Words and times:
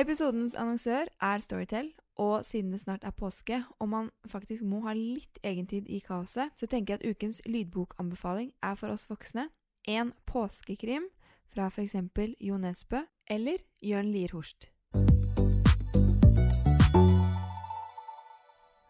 Episodens 0.00 0.54
annonsør 0.56 1.10
er 1.20 1.42
Storytel, 1.44 1.90
og 2.16 2.44
siden 2.44 2.72
det 2.72 2.78
snart 2.80 3.02
er 3.04 3.10
påske, 3.10 3.58
og 3.78 3.88
man 3.88 4.06
faktisk 4.32 4.62
må 4.64 4.78
ha 4.86 4.94
litt 4.96 5.36
egentid 5.44 5.90
i 5.92 5.98
kaoset, 6.00 6.54
så 6.56 6.64
tenker 6.66 6.94
jeg 6.94 7.00
at 7.02 7.10
ukens 7.10 7.40
lydbokanbefaling 7.44 8.48
er 8.64 8.78
for 8.80 8.94
oss 8.94 9.10
voksne 9.10 9.50
en 9.92 10.14
påskekrim 10.24 11.04
fra 11.52 11.66
f.eks. 11.68 11.98
Jo 12.40 12.56
Nesbø 12.56 13.02
eller 13.28 13.60
Jørn 13.84 14.08
Lier 14.14 14.32
Horst. 14.32 14.70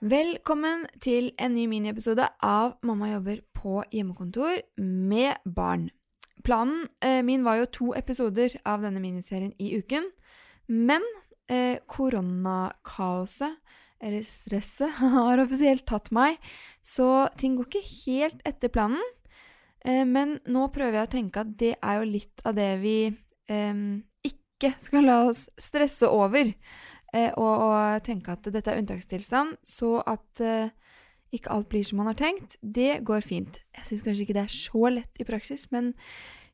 Velkommen 0.01 0.87
til 1.03 1.33
en 1.43 1.57
ny 1.59 1.67
miniepisode 1.75 2.29
av 2.39 2.79
Mamma 2.87 3.11
jobber 3.17 3.43
på 3.59 3.83
hjemmekontor 3.91 4.63
med 4.79 5.43
barn. 5.43 5.91
Planen 6.47 6.87
eh, 7.03 7.19
min 7.27 7.43
var 7.43 7.59
jo 7.65 7.69
to 7.81 7.93
episoder 7.99 8.55
av 8.63 8.87
denne 8.87 9.03
miniserien 9.03 9.57
i 9.59 9.75
uken, 9.75 10.07
men 10.71 11.05
eh, 11.51 11.79
koronakaoset, 11.91 13.59
eller 14.01 14.23
stresset, 14.25 15.01
har 15.17 15.43
offisielt 15.43 15.87
tatt 15.89 16.13
meg, 16.15 16.39
så 16.83 17.29
ting 17.41 17.59
går 17.59 17.69
ikke 17.69 17.89
helt 18.07 18.45
etter 18.49 18.73
planen. 18.73 19.03
Eh, 19.85 20.05
men 20.09 20.39
nå 20.49 20.69
prøver 20.75 21.01
jeg 21.01 21.09
å 21.09 21.15
tenke 21.17 21.43
at 21.43 21.57
det 21.61 21.75
er 21.77 21.99
jo 22.01 22.13
litt 22.13 22.47
av 22.47 22.57
det 22.57 22.71
vi 22.85 22.99
eh, 23.11 23.83
ikke 24.31 24.75
skal 24.81 25.09
la 25.09 25.19
oss 25.29 25.49
stresse 25.61 26.09
over. 26.09 26.55
Eh, 27.11 27.33
og, 27.35 27.65
og, 27.67 28.05
tenke 28.07 28.37
at 28.37 28.47
dette 28.55 28.71
er 28.71 28.79
unntakstilstand, 28.79 29.59
så 29.67 29.99
at 30.07 30.43
eh, 30.45 30.71
ikke 31.35 31.51
alt 31.51 31.69
blir 31.71 31.83
som 31.87 32.01
man 32.01 32.11
har 32.11 32.19
tenkt, 32.19 32.57
det 32.63 33.03
går 33.07 33.27
fint. 33.27 33.61
Jeg 33.77 33.89
syns 33.89 34.07
kanskje 34.07 34.27
ikke 34.27 34.39
det 34.39 34.47
er 34.47 34.55
så 34.55 34.95
lett 34.95 35.21
i 35.23 35.27
praksis, 35.27 35.69
men 35.75 35.93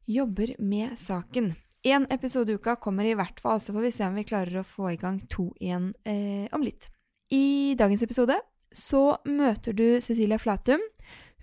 jobber 0.09 0.55
med 0.63 0.97
saken. 1.01 1.55
Én 1.87 2.07
episode 2.11 2.51
i 2.51 2.55
uka 2.59 2.75
kommer 2.83 3.07
i 3.07 3.15
hvert 3.15 3.39
fall, 3.39 3.61
så 3.63 3.71
får 3.71 3.85
vi 3.85 3.93
se 3.95 4.07
om 4.09 4.17
vi 4.19 4.27
klarer 4.27 4.59
å 4.59 4.67
få 4.67 4.89
i 4.91 4.99
gang 4.99 5.21
to 5.31 5.53
igjen 5.63 5.93
eh, 6.03 6.49
om 6.51 6.65
litt. 6.67 6.89
I 7.31 7.77
dagens 7.79 8.03
episode 8.03 8.41
så 8.75 9.21
møter 9.23 9.77
du 9.77 10.01
Cecilia 10.03 10.39
Flatum. 10.43 10.83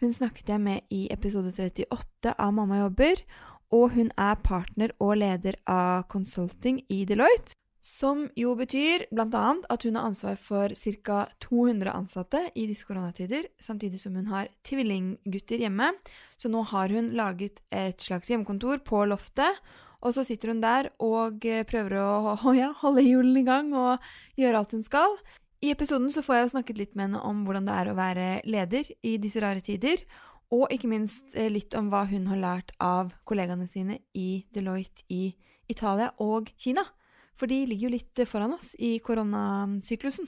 Hun 0.02 0.12
snakket 0.12 0.52
jeg 0.52 0.60
med 0.60 0.84
i 0.92 1.06
episode 1.16 1.54
38 1.56 2.34
av 2.36 2.52
Mamma 2.58 2.82
jobber, 2.82 3.22
og 3.72 3.94
hun 3.96 4.12
er 4.20 4.42
partner 4.44 4.92
og 5.00 5.14
leder 5.22 5.56
av 5.64 6.10
consulting 6.12 6.82
i 6.92 7.06
Deloitte. 7.08 7.56
Som 7.80 8.26
jo 8.40 8.52
betyr 8.60 9.08
bl.a. 9.16 9.46
at 9.72 9.88
hun 9.88 9.96
har 9.96 10.10
ansvar 10.10 10.36
for 10.40 10.76
ca. 10.76 11.22
200 11.44 11.92
ansatte 11.92 12.44
i 12.56 12.68
disse 12.68 12.88
koronatider, 12.88 13.48
samtidig 13.64 14.00
som 14.04 14.20
hun 14.20 14.28
har 14.32 14.52
tvillinggutter 14.68 15.64
hjemme. 15.64 15.94
Så 16.36 16.52
nå 16.52 16.68
har 16.68 16.92
hun 16.92 17.14
laget 17.16 17.64
et 17.72 18.04
slags 18.04 18.32
hjemmekontor 18.32 18.84
på 18.88 19.04
loftet, 19.08 19.60
og 20.04 20.12
så 20.16 20.26
sitter 20.28 20.52
hun 20.52 20.60
der 20.64 20.90
og 21.04 21.46
eh, 21.48 21.64
prøver 21.68 21.98
å, 22.02 22.36
å 22.50 22.54
ja, 22.58 22.74
holde 22.84 23.06
hjulene 23.06 23.44
i 23.44 23.48
gang 23.48 23.72
og 23.78 24.04
gjøre 24.40 24.60
alt 24.60 24.76
hun 24.76 24.84
skal. 24.86 25.18
I 25.64 25.72
episoden 25.72 26.12
så 26.12 26.24
får 26.26 26.42
jeg 26.42 26.54
snakket 26.58 26.80
litt 26.82 26.96
med 26.96 27.08
henne 27.08 27.24
om 27.24 27.46
hvordan 27.48 27.70
det 27.70 27.76
er 27.80 27.90
å 27.90 27.96
være 27.96 28.28
leder 28.44 28.90
i 29.08 29.16
disse 29.24 29.40
rare 29.40 29.64
tider, 29.64 30.04
og 30.54 30.68
ikke 30.76 30.92
minst 30.92 31.38
eh, 31.40 31.48
litt 31.50 31.74
om 31.80 31.88
hva 31.90 32.04
hun 32.12 32.28
har 32.30 32.42
lært 32.42 32.76
av 32.84 33.14
kollegaene 33.24 33.70
sine 33.72 34.02
i 34.12 34.44
Deloitte 34.54 35.08
i 35.08 35.32
Italia 35.72 36.12
og 36.22 36.52
Kina. 36.60 36.84
For 37.40 37.50
de 37.50 37.64
ligger 37.66 37.88
jo 37.88 37.96
litt 37.96 38.24
foran 38.30 38.54
oss 38.60 38.74
i 38.78 38.98
koronasyklusen. 39.02 40.28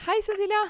Hei, 0.00 0.16
Cecilia. 0.24 0.62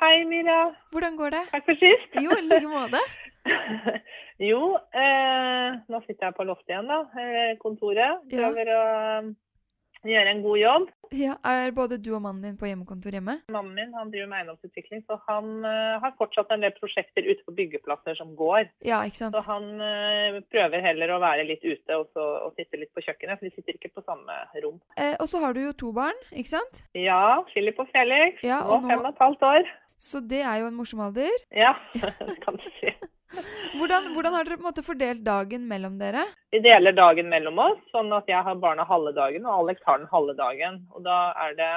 Hei, 0.00 0.24
Mira. 0.24 0.58
Hvordan 0.90 1.16
går 1.16 1.30
det? 1.36 1.44
Takk 1.52 1.64
for 1.68 1.80
sist. 1.80 2.18
Jo, 2.24 2.34
i 2.38 2.44
like 2.48 2.68
måte. 2.68 3.00
jo, 4.50 4.60
eh, 5.02 5.78
nå 5.92 6.00
sitter 6.06 6.28
jeg 6.30 6.36
på 6.38 6.46
loftet 6.48 6.74
igjen, 6.74 6.90
da. 6.90 7.00
Eh, 7.20 7.54
kontoret. 7.62 8.24
Prøver 8.32 8.70
ja. 8.72 8.82
å 9.22 10.10
gjøre 10.10 10.32
en 10.34 10.42
god 10.44 10.58
jobb. 10.58 10.88
Ja, 11.14 11.36
Er 11.46 11.70
både 11.76 11.98
du 12.02 12.10
og 12.16 12.22
mannen 12.24 12.42
din 12.42 12.56
på 12.58 12.66
hjemmekontor 12.66 13.14
hjemme? 13.14 13.36
Mannen 13.52 13.76
min 13.76 13.92
han 13.94 14.10
driver 14.12 14.30
med 14.32 14.40
eiendomsutvikling, 14.40 15.04
så 15.06 15.18
han 15.28 15.50
uh, 15.64 16.00
har 16.02 16.14
fortsatt 16.18 16.50
en 16.52 16.64
del 16.64 16.74
prosjekter 16.76 17.24
ute 17.28 17.44
på 17.46 17.54
byggeplasser 17.54 18.18
som 18.18 18.34
går. 18.36 18.66
Ja, 18.84 19.02
ikke 19.06 19.22
sant? 19.22 19.38
Så 19.38 19.44
han 19.46 19.68
uh, 19.78 20.40
prøver 20.52 20.84
heller 20.84 21.14
å 21.14 21.20
være 21.22 21.46
litt 21.48 21.64
ute 21.64 22.00
og, 22.00 22.10
så, 22.16 22.26
og, 22.48 22.58
sitte 22.58 22.80
litt 22.80 22.92
på 22.96 23.04
kjøkkenet, 23.06 23.38
for 23.38 23.48
de 23.48 23.54
sitter 23.54 23.78
ikke 23.78 23.94
på 23.94 24.04
samme 24.08 24.40
rom. 24.64 24.80
Eh, 24.98 25.14
og 25.20 25.30
så 25.30 25.40
har 25.44 25.54
du 25.54 25.62
jo 25.62 25.72
to 25.84 25.94
barn, 25.94 26.18
ikke 26.34 26.56
sant? 26.56 26.82
Ja, 26.98 27.40
Philip 27.52 27.78
og 27.80 27.88
Felix. 27.94 28.42
Ja, 28.44 28.64
og 28.66 28.84
nå 28.84 28.92
fem 28.92 29.06
og 29.06 29.12
et 29.14 29.24
halvt 29.24 29.48
år. 29.54 29.72
Så 30.00 30.20
det 30.20 30.42
er 30.42 30.62
jo 30.62 30.70
en 30.70 30.78
morsom 30.78 31.02
alder. 31.04 31.32
Ja, 31.64 31.74
det 31.94 32.38
kan 32.44 32.58
du 32.58 32.70
si. 32.80 32.92
Hvordan, 33.78 34.12
hvordan, 34.14 34.34
har 34.36 34.46
dere 34.46 34.56
på 34.60 34.62
en 34.62 34.68
måte 34.68 34.84
fordelt 34.86 35.24
dagen 35.26 35.64
mellom 35.66 35.96
dere? 35.98 36.22
Vi 36.54 36.60
deler 36.62 36.94
dagen 36.94 37.26
mellom 37.32 37.58
oss, 37.58 37.80
sånn 37.90 38.12
at 38.14 38.28
jeg 38.30 38.38
har 38.46 38.60
barna 38.62 38.84
halve 38.86 39.10
dagen, 39.16 39.46
og 39.48 39.64
Alex 39.64 39.82
har 39.88 39.98
den 39.98 40.10
halve 40.12 40.36
dagen. 40.38 40.76
Og 40.94 41.02
da 41.02 41.18
er 41.42 41.56
det 41.58 41.70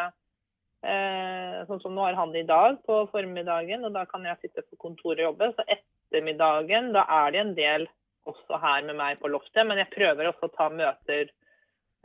eh, 0.85 1.63
sånn 1.69 1.81
som 1.81 1.97
nå 1.97 2.05
har 2.05 2.19
han 2.19 2.35
det 2.35 2.45
i 2.45 2.49
dag 2.49 2.77
på 2.85 2.99
formiddagen, 3.13 3.87
og 3.87 3.95
da 3.97 4.05
kan 4.09 4.27
jeg 4.27 4.37
sitte 4.43 4.65
på 4.67 4.77
kontoret 4.85 5.23
og 5.23 5.31
jobbe. 5.31 5.49
Så 5.57 5.65
ettermiddagen, 5.65 6.91
da 6.93 7.07
er 7.23 7.33
det 7.33 7.41
en 7.41 7.55
del 7.57 7.89
også 8.29 8.61
her 8.61 8.85
med 8.85 8.99
meg 8.99 9.21
på 9.21 9.31
loftet, 9.31 9.63
men 9.65 9.81
jeg 9.81 9.93
prøver 9.95 10.29
også 10.29 10.49
å 10.49 10.55
ta 10.59 10.69
møter. 10.69 11.33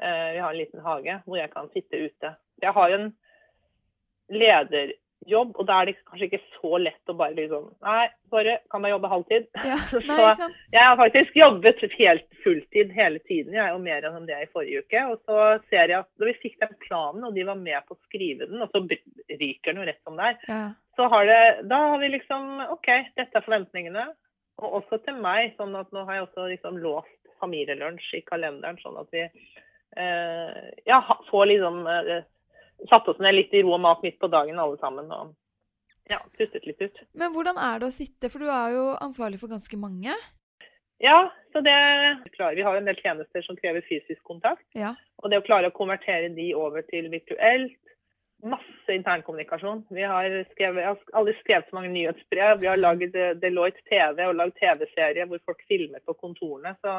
Eh, 0.00 0.28
vi 0.38 0.40
har 0.40 0.48
en 0.48 0.60
liten 0.62 0.84
hage 0.86 1.20
hvor 1.26 1.38
jeg 1.38 1.52
kan 1.52 1.68
sitte 1.74 2.06
ute. 2.08 2.34
Jeg 2.62 2.76
har 2.78 2.96
en 2.96 3.10
leder 4.32 4.96
jobb, 5.28 5.52
og 5.60 5.66
da 5.68 5.78
er 5.80 5.88
det 5.88 5.94
kanskje 6.08 6.28
ikke 6.28 6.40
så 6.56 6.78
lett 6.82 7.10
å 7.10 7.14
bare 7.18 7.36
liksom 7.36 7.68
Nei, 7.84 8.06
sorry, 8.32 8.56
kan 8.72 8.84
bare 8.84 8.94
jobbe 8.94 9.10
halvtid. 9.12 9.48
Ja, 9.72 9.78
nei, 10.08 10.18
så 10.38 10.48
jeg 10.74 10.82
har 10.82 10.98
faktisk 11.00 11.38
jobbet 11.38 11.84
helt 11.96 12.26
fulltid 12.44 12.92
hele 12.96 13.22
tiden, 13.28 13.56
jeg, 13.56 13.74
og 13.74 13.82
mer 13.84 14.06
enn 14.08 14.28
det 14.28 14.40
i 14.44 14.50
forrige 14.52 14.84
uke. 14.84 15.04
Og 15.12 15.22
så 15.28 15.38
ser 15.72 15.92
jeg 15.92 15.98
at 16.00 16.10
da 16.20 16.28
vi 16.28 16.36
fikk 16.42 16.58
den 16.62 16.74
planen, 16.84 17.26
og 17.28 17.36
de 17.36 17.46
var 17.48 17.60
med 17.60 17.88
på 17.88 17.96
å 17.96 18.02
skrive 18.08 18.48
den, 18.50 18.62
og 18.64 18.72
så 18.74 18.82
ryker 18.84 19.72
den 19.72 19.82
jo 19.82 19.88
rett 19.88 20.02
som 20.02 20.18
det 20.18 20.30
er, 20.32 20.38
ja. 20.48 20.62
så 20.98 21.08
har 21.12 21.28
det 21.30 21.42
Da 21.70 21.80
har 21.92 21.98
vi 22.02 22.12
liksom 22.16 22.62
OK, 22.68 22.92
dette 23.18 23.38
er 23.38 23.46
forventningene. 23.46 24.10
Og 24.62 24.78
også 24.82 25.00
til 25.06 25.16
meg, 25.22 25.54
sånn 25.58 25.74
at 25.78 25.90
nå 25.94 26.04
har 26.06 26.18
jeg 26.18 26.28
også 26.28 26.46
liksom 26.50 26.78
låst 26.82 27.18
familielunsj 27.42 28.18
i 28.20 28.24
kalenderen, 28.26 28.78
sånn 28.82 28.98
at 29.00 29.08
vi 29.14 29.24
eh, 29.24 30.60
ja, 30.86 31.00
får 31.30 31.48
liksom 31.50 31.80
eh, 31.90 32.20
satt 32.90 33.08
oss 33.08 33.20
ned 33.22 33.36
litt 33.36 33.54
i 33.54 33.62
ro 33.62 33.76
og 33.76 33.82
mat 33.84 34.02
midt 34.04 34.18
på 34.22 34.30
dagen 34.32 34.60
alle 34.62 34.78
sammen. 34.82 35.10
og 35.12 35.34
ja, 36.10 36.18
pustet 36.38 36.66
litt 36.66 36.80
ut. 36.82 37.02
Men 37.14 37.34
hvordan 37.34 37.58
er 37.62 37.80
det 37.80 37.88
å 37.88 37.94
sitte, 37.94 38.30
for 38.32 38.42
du 38.42 38.50
er 38.50 38.74
jo 38.76 38.86
ansvarlig 39.00 39.38
for 39.40 39.52
ganske 39.52 39.78
mange? 39.80 40.16
Ja, 41.02 41.32
så 41.52 41.62
det 41.66 41.74
klarer 42.36 42.56
vi. 42.58 42.62
har 42.66 42.76
en 42.78 42.86
del 42.86 42.98
tjenester 43.00 43.42
som 43.42 43.58
krever 43.58 43.82
fysisk 43.88 44.22
kontakt. 44.26 44.66
Ja. 44.78 44.94
Og 45.22 45.30
det 45.30 45.40
å 45.42 45.46
klare 45.46 45.70
å 45.70 45.74
konvertere 45.74 46.30
de 46.34 46.52
over 46.58 46.84
til 46.90 47.08
virtuelt. 47.10 47.78
Masse 48.42 48.94
internkommunikasjon. 48.94 49.84
Vi 49.94 50.02
har 50.02 50.26
skrevet, 50.52 50.82
jeg 50.82 50.88
har 50.90 51.18
aldri 51.18 51.34
skrevet 51.40 51.68
så 51.70 51.78
mange 51.78 51.92
nyhetsbrev. 51.94 52.58
Vi 52.62 52.70
har 52.70 52.78
laget 52.78 53.18
Deloitte 53.42 53.82
TV 53.90 54.24
og 54.26 54.38
lagd 54.38 54.56
TV-serie 54.58 55.26
hvor 55.30 55.42
folk 55.46 55.62
filmer 55.70 56.02
på 56.06 56.16
kontorene. 56.18 56.74
Så 56.82 56.96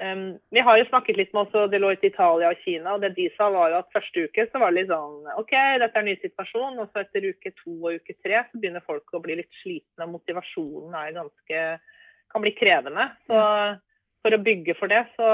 Um, 0.00 0.38
vi 0.48 0.60
har 0.64 0.78
jo 0.78 0.86
snakket 0.88 1.18
litt 1.18 1.34
med 1.36 1.42
også 1.42 1.66
Deloitte 1.68 2.08
Italia 2.08 2.48
og 2.54 2.60
Kina, 2.64 2.94
og 2.94 3.02
det 3.02 3.10
de 3.18 3.26
sa 3.36 3.50
var 3.52 3.74
at 3.76 3.90
første 3.92 4.24
uke 4.24 4.46
så 4.48 4.62
var 4.62 4.72
det 4.72 4.80
litt 4.80 4.92
sånn 4.92 5.26
OK, 5.36 5.52
dette 5.52 5.92
er 5.92 6.00
en 6.00 6.08
ny 6.08 6.14
situasjon. 6.22 6.78
Og 6.80 6.88
så 6.88 7.02
etter 7.02 7.28
uke 7.28 7.52
to 7.58 7.74
og 7.76 7.98
uke 8.00 8.16
tre 8.24 8.40
så 8.46 8.60
begynner 8.60 8.84
folk 8.86 9.12
å 9.12 9.20
bli 9.24 9.36
litt 9.42 9.60
slitne, 9.60 10.06
og 10.06 10.14
motivasjonen 10.16 10.96
er 10.96 11.18
ganske 11.18 11.66
kan 12.32 12.44
bli 12.44 12.54
krevende. 12.56 13.10
Så 13.28 13.42
for 14.24 14.32
å 14.32 14.40
bygge 14.40 14.78
for 14.78 14.88
det, 14.88 15.02
så 15.18 15.28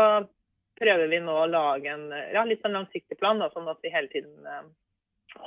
prøver 0.79 1.11
vi 1.11 1.21
nå 1.23 1.35
å 1.35 1.51
lage 1.51 1.93
en 1.93 2.09
ja, 2.33 2.43
litt 2.47 2.63
sånn 2.65 2.75
langsiktig 2.75 3.19
plan, 3.21 3.39
da, 3.39 3.51
sånn 3.55 3.71
at 3.71 3.79
vi 3.85 3.93
hele 3.95 4.11
tiden 4.11 4.35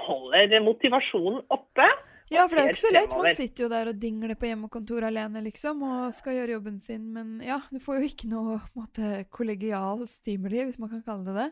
holder 0.05 0.55
motivasjonen 0.63 1.43
oppe. 1.51 1.87
Ja, 2.31 2.45
for 2.47 2.55
det 2.55 2.61
er 2.61 2.69
jo 2.69 2.75
ikke 2.75 2.81
så 2.85 2.93
lett. 2.95 3.15
Man 3.17 3.35
sitter 3.35 3.65
jo 3.65 3.71
der 3.71 3.89
og 3.91 3.97
dingler 3.99 4.37
på 4.39 4.47
hjemmekontor 4.47 5.07
alene, 5.09 5.41
liksom, 5.43 5.81
og 5.83 6.13
skal 6.15 6.37
gjøre 6.37 6.55
jobben 6.55 6.77
sin. 6.79 7.09
Men 7.15 7.41
ja, 7.43 7.59
du 7.71 7.81
får 7.83 7.99
jo 7.99 8.11
ikke 8.11 8.29
noe 8.31 8.61
måte, 8.77 9.25
kollegial 9.35 10.05
stimuli, 10.09 10.63
hvis 10.69 10.79
man 10.79 10.93
kan 10.93 11.03
kalle 11.07 11.27
det 11.27 11.35
det. 11.41 11.49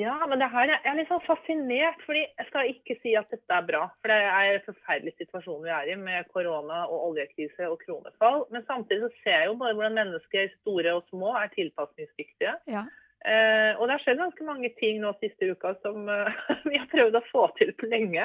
Ja, 0.00 0.14
men 0.24 0.40
det 0.40 0.48
her, 0.48 0.70
jeg 0.70 0.88
er 0.88 0.96
litt 0.96 1.10
sånn 1.10 1.24
fascinert. 1.26 2.00
fordi 2.06 2.22
Jeg 2.24 2.48
skal 2.48 2.70
ikke 2.70 2.96
si 3.02 3.12
at 3.18 3.28
dette 3.32 3.58
er 3.58 3.66
bra. 3.68 3.82
For 4.00 4.08
det 4.08 4.16
er 4.24 4.54
en 4.54 4.64
forferdelig 4.64 5.12
situasjon 5.18 5.66
vi 5.66 5.74
er 5.74 5.92
i 5.92 5.98
med 6.00 6.30
korona 6.32 6.86
og 6.86 7.10
oljekrise 7.10 7.68
og 7.68 7.78
kronefall. 7.84 8.46
Men 8.54 8.64
samtidig 8.70 9.04
så 9.04 9.12
ser 9.20 9.36
jeg 9.36 9.50
jo 9.50 9.58
bare 9.60 9.76
hvordan 9.76 9.98
mennesker, 10.00 10.48
store 10.62 10.96
og 10.96 11.04
små, 11.12 11.36
er 11.36 11.52
tilpasningsdyktige. 11.52 12.56
Ja. 12.72 12.86
Eh, 13.22 13.76
og 13.76 13.86
det 13.86 13.94
har 13.94 14.02
skjedd 14.02 14.18
ganske 14.18 14.48
mange 14.48 14.72
ting 14.80 14.98
nå 15.02 15.12
siste 15.20 15.52
uka 15.52 15.76
som 15.84 16.08
uh, 16.10 16.40
vi 16.70 16.80
har 16.80 16.88
prøvd 16.90 17.20
å 17.20 17.26
få 17.28 17.46
til 17.60 17.70
på 17.76 17.92
lenge. 17.92 18.24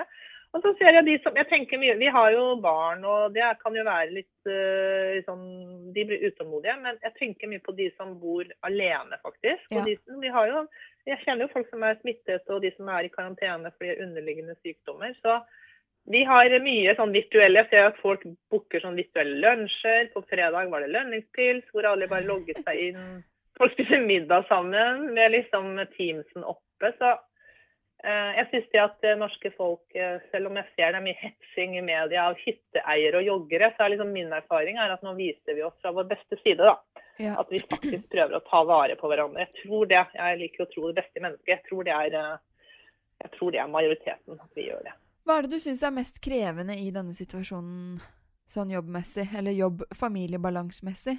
Og 0.55 0.63
så 0.63 0.71
ser 0.79 0.95
jeg 0.95 1.05
de 1.05 1.15
som 1.21 1.35
jeg 1.37 1.49
tenker 1.51 1.79
mye, 1.81 1.97
Vi 1.99 2.07
har 2.13 2.31
jo 2.31 2.55
barn, 2.63 3.03
og 3.05 3.33
det 3.35 3.45
kan 3.61 3.75
jo 3.75 3.83
være 3.85 4.13
litt 4.15 4.49
uh, 4.49 5.19
sånn 5.27 5.43
De 5.93 6.05
blir 6.07 6.23
utålmodige. 6.29 6.77
Men 6.83 6.99
jeg 7.03 7.15
tenker 7.19 7.51
mye 7.51 7.63
på 7.63 7.75
de 7.77 7.89
som 7.97 8.15
bor 8.21 8.47
alene, 8.67 9.19
faktisk. 9.25 9.67
Ja. 9.69 9.81
Og 9.81 9.89
de, 9.89 9.97
vi 10.23 10.33
har 10.33 10.49
jo, 10.51 10.65
jeg 11.09 11.21
kjenner 11.25 11.45
jo 11.45 11.53
folk 11.53 11.69
som 11.71 11.85
er 11.85 11.99
smittet, 12.01 12.47
og 12.49 12.63
de 12.63 12.73
som 12.77 12.89
er 12.95 13.07
i 13.07 13.13
karantene 13.13 13.71
fordi 13.75 13.99
underliggende 14.07 14.57
sykdommer. 14.63 15.15
Så 15.21 15.39
Vi 16.07 16.23
har 16.23 16.53
mye 16.63 16.95
sånn 16.95 17.11
virtuelle. 17.11 17.65
Jeg 17.65 17.69
ser 17.69 17.89
at 17.89 17.97
folk 17.99 18.21
booker 18.49 18.79
sånn 18.79 18.95
virtuelle 18.95 19.41
lunsjer. 19.43 20.07
På 20.13 20.23
fredag 20.29 20.71
var 20.71 20.85
det 20.85 20.93
lønningspils, 20.93 21.65
hvor 21.73 21.83
alle 21.83 22.07
bare 22.07 22.23
logget 22.23 22.63
seg 22.63 22.79
inn. 22.89 23.01
Folk 23.59 23.73
spiser 23.73 24.05
middag 24.05 24.45
sammen 24.47 25.09
med 25.17 25.33
liksom 25.33 25.75
Teamsen 25.97 26.45
oppe. 26.47 26.93
Så 26.95 27.11
jeg 28.05 28.45
syns 28.51 28.67
det 28.73 28.81
at 28.81 28.97
det 29.01 29.13
norske 29.17 29.49
folk, 29.57 29.83
eh, 29.97 30.19
selv 30.31 30.51
om 30.51 30.57
jeg 30.59 30.69
ser 30.75 30.93
det 30.93 30.99
er 30.99 31.05
mye 31.05 31.17
hetsing 31.17 31.77
i 31.79 31.81
media 31.81 32.27
av 32.29 32.37
hytteeiere 32.43 33.21
og 33.21 33.25
joggere, 33.25 33.71
så 33.73 33.85
er 33.85 33.95
liksom 33.95 34.11
min 34.13 34.33
erfaring 34.37 34.77
er 34.77 34.93
at 34.93 35.05
nå 35.05 35.15
viser 35.17 35.57
vi 35.57 35.65
oss 35.65 35.77
fra 35.81 35.93
vår 35.95 36.05
beste 36.11 36.37
side. 36.43 36.61
da. 36.61 36.75
Ja. 37.17 37.33
At 37.41 37.49
vi 37.49 37.63
faktisk 37.65 38.05
prøver 38.13 38.37
å 38.37 38.43
ta 38.45 38.61
vare 38.69 38.95
på 38.99 39.09
hverandre. 39.09 39.47
Jeg 39.47 39.63
tror 39.63 39.89
det. 39.89 40.03
Jeg 40.13 40.41
liker 40.43 40.65
å 40.67 40.69
tro 40.73 40.91
det 40.91 40.99
beste 41.01 41.17
i 41.17 41.25
mennesket. 41.25 41.53
Jeg 41.55 41.65
tror 41.69 41.87
det 41.87 41.95
er, 41.95 42.19
eh, 42.21 42.75
jeg 43.25 43.33
tror 43.37 43.55
det 43.55 43.63
er 43.63 43.73
majoriteten 43.73 44.45
at 44.45 44.51
vi 44.59 44.67
gjør 44.69 44.83
det. 44.85 44.93
Hva 45.25 45.37
er 45.37 45.47
det 45.47 45.57
du 45.57 45.59
syns 45.59 45.81
er 45.83 45.91
mest 45.91 46.21
krevende 46.23 46.77
i 46.77 46.91
denne 46.95 47.17
situasjonen 47.17 47.97
sånn 48.47 48.69
jobbmessig, 48.71 49.25
eller 49.35 49.57
jobb-familiebalansmessig? 49.57 51.17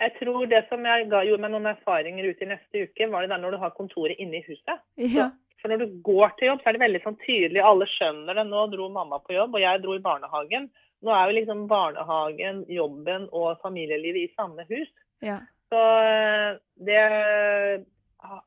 Jeg 0.00 0.14
tror 0.16 0.46
det 0.48 0.62
som 0.70 0.84
jeg 0.88 1.08
ga, 1.12 1.22
gjorde 1.28 1.44
meg 1.44 1.52
noen 1.52 1.70
erfaringer 1.74 2.24
ut 2.30 2.40
i 2.40 2.48
neste 2.48 2.84
uke, 2.88 3.08
var 3.12 3.24
det 3.24 3.32
der 3.34 3.42
når 3.42 3.56
du 3.56 3.60
har 3.60 3.74
kontoret 3.76 4.20
inne 4.22 4.40
i 4.40 4.46
huset. 4.46 4.80
Ja. 4.96 5.28
For 5.60 5.68
når 5.68 5.82
du 5.82 5.98
går 6.06 6.32
til 6.38 6.48
jobb, 6.48 6.62
så 6.62 6.70
er 6.70 6.76
det 6.76 6.84
veldig 6.86 7.02
sånn 7.04 7.18
tydelig, 7.20 7.60
alle 7.60 7.88
skjønner 7.90 8.38
det. 8.38 8.46
Nå 8.48 8.64
dro 8.72 8.88
mamma 8.92 9.20
på 9.20 9.36
jobb, 9.36 9.58
og 9.58 9.60
jeg 9.60 9.82
dro 9.82 9.96
i 9.98 10.04
barnehagen. 10.04 10.70
Nå 11.04 11.12
er 11.12 11.28
jo 11.28 11.36
liksom 11.36 11.66
barnehagen, 11.68 12.64
jobben 12.72 13.28
og 13.36 13.60
familielivet 13.64 14.24
i 14.24 14.34
samme 14.36 14.66
hus. 14.72 14.90
ja. 15.24 15.40
Så 15.70 15.80
eh, 16.02 16.56
det 16.82 17.02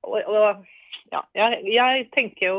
Og, 0.04 0.18
og 0.28 0.66
ja, 1.14 1.22
jeg, 1.38 1.62
jeg 1.72 2.08
tenker 2.14 2.48
jo 2.50 2.58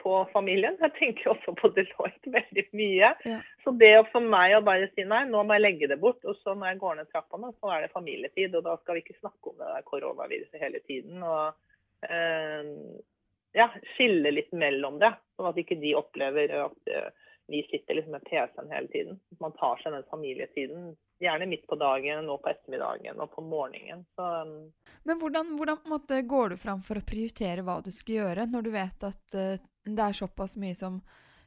på 0.00 0.14
familien. 0.32 0.78
Jeg 0.80 0.94
tenker 0.98 1.32
også 1.34 1.54
på 1.58 1.70
Deloitte 1.76 2.32
veldig 2.34 2.66
mye. 2.76 3.12
Ja. 3.28 3.38
Så 3.64 3.74
det 3.80 3.92
for 4.12 4.24
meg 4.24 4.56
å 4.56 4.64
bare 4.66 4.90
si 4.94 5.04
nei, 5.06 5.22
nå 5.28 5.44
må 5.44 5.58
jeg 5.58 5.66
legge 5.66 5.90
det 5.92 6.00
bort, 6.02 6.24
og 6.24 6.38
så 6.40 6.56
når 6.56 6.72
jeg 6.72 6.82
går 6.82 6.98
ned 6.98 7.10
trappene, 7.12 7.52
så 7.60 7.74
er 7.74 7.84
det 7.84 7.94
familietid. 7.94 8.56
Og 8.56 8.66
da 8.66 8.76
skal 8.80 8.98
vi 8.98 9.04
ikke 9.04 9.20
snakke 9.20 9.52
om 9.52 9.60
det 9.60 9.70
der 9.74 9.88
koronaviruset 9.88 10.60
hele 10.62 10.82
tiden. 10.88 11.24
Og 11.24 12.10
eh, 12.10 12.74
ja, 13.56 13.70
skille 13.96 14.32
litt 14.34 14.52
mellom 14.56 15.00
det, 15.02 15.12
sånn 15.36 15.50
at 15.50 15.58
ikke 15.60 15.80
de 15.80 15.96
opplever 15.98 16.54
at 16.64 16.92
eh, 16.92 17.10
vi 17.50 17.62
sitter 17.70 17.94
liksom 17.94 18.12
med 18.12 18.24
PC-en 18.24 18.70
hele 18.70 18.88
tiden. 18.88 19.20
Man 19.40 19.52
tar 19.58 19.80
seg 19.82 19.94
den 19.96 20.06
familietiden. 20.10 20.92
Gjerne 21.20 21.48
midt 21.50 21.66
på 21.68 21.76
dagen, 21.80 22.28
og 22.30 22.44
på 22.44 22.52
ettermiddagen 22.52 23.18
og 23.20 23.32
på 23.34 23.42
morgenen. 23.44 24.04
Så 24.14 24.22
um, 24.46 24.52
Men 25.02 25.18
hvordan, 25.18 25.56
hvordan 25.58 25.82
måte, 25.90 26.22
går 26.22 26.54
du 26.54 26.60
fram 26.62 26.84
for 26.86 27.00
å 27.00 27.04
prioritere 27.04 27.64
hva 27.66 27.80
du 27.84 27.90
skal 27.92 28.14
gjøre, 28.20 28.46
når 28.52 28.66
du 28.66 28.70
vet 28.76 29.06
at 29.10 29.36
eh, 29.36 29.66
det 29.84 30.04
er 30.04 30.16
såpass 30.16 30.56
mye 30.60 30.76
som 30.76 31.00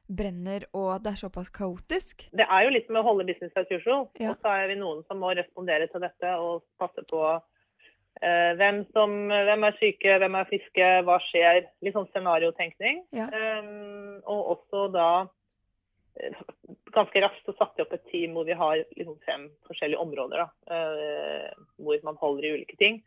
brenner, 0.08 0.66
og 0.76 1.04
det 1.04 1.14
er 1.14 1.22
såpass 1.22 1.50
kaotisk? 1.54 2.28
det 2.36 2.46
er 2.46 2.66
jo 2.66 2.74
litt 2.76 2.90
med 2.92 3.02
å 3.02 3.08
holde 3.08 3.28
business 3.30 3.56
as 3.60 3.72
usual. 3.72 4.10
Ja. 4.20 4.34
Og 4.34 4.42
så 4.44 4.52
er 4.52 4.70
vi 4.72 4.80
noen 4.80 5.04
som 5.08 5.22
må 5.24 5.32
respondere 5.38 5.88
til 5.92 6.04
dette 6.04 6.34
og 6.42 6.66
passe 6.82 7.06
på 7.10 7.22
eh, 7.32 8.52
hvem, 8.60 8.84
som, 8.96 9.16
hvem 9.32 9.70
er 9.70 9.80
syke, 9.80 10.18
hvem 10.20 10.36
er 10.40 10.50
friske, 10.50 10.90
hva 11.08 11.20
skjer. 11.30 11.64
Litt 11.86 11.96
sånn 11.96 12.10
scenariotenkning. 12.12 13.06
Ja. 13.16 13.30
Um, 13.32 14.20
og 14.28 14.58
også 14.58 14.86
da 14.94 15.10
eh, 16.20 16.44
ganske 16.94 17.24
raskt 17.24 17.48
så 17.48 17.56
satte 17.56 17.80
vi 17.80 17.88
opp 17.88 17.96
et 17.96 18.08
team 18.12 18.36
hvor 18.36 18.48
vi 18.50 18.60
har 18.60 18.84
liksom 19.00 19.18
fem 19.26 19.48
forskjellige 19.70 20.04
områder. 20.04 20.44
Da, 20.44 20.52
uh, 20.76 21.68
hvor 21.80 22.08
man 22.10 22.20
holder 22.20 22.50
i 22.50 22.56
ulike 22.60 22.80
ting. 22.82 23.02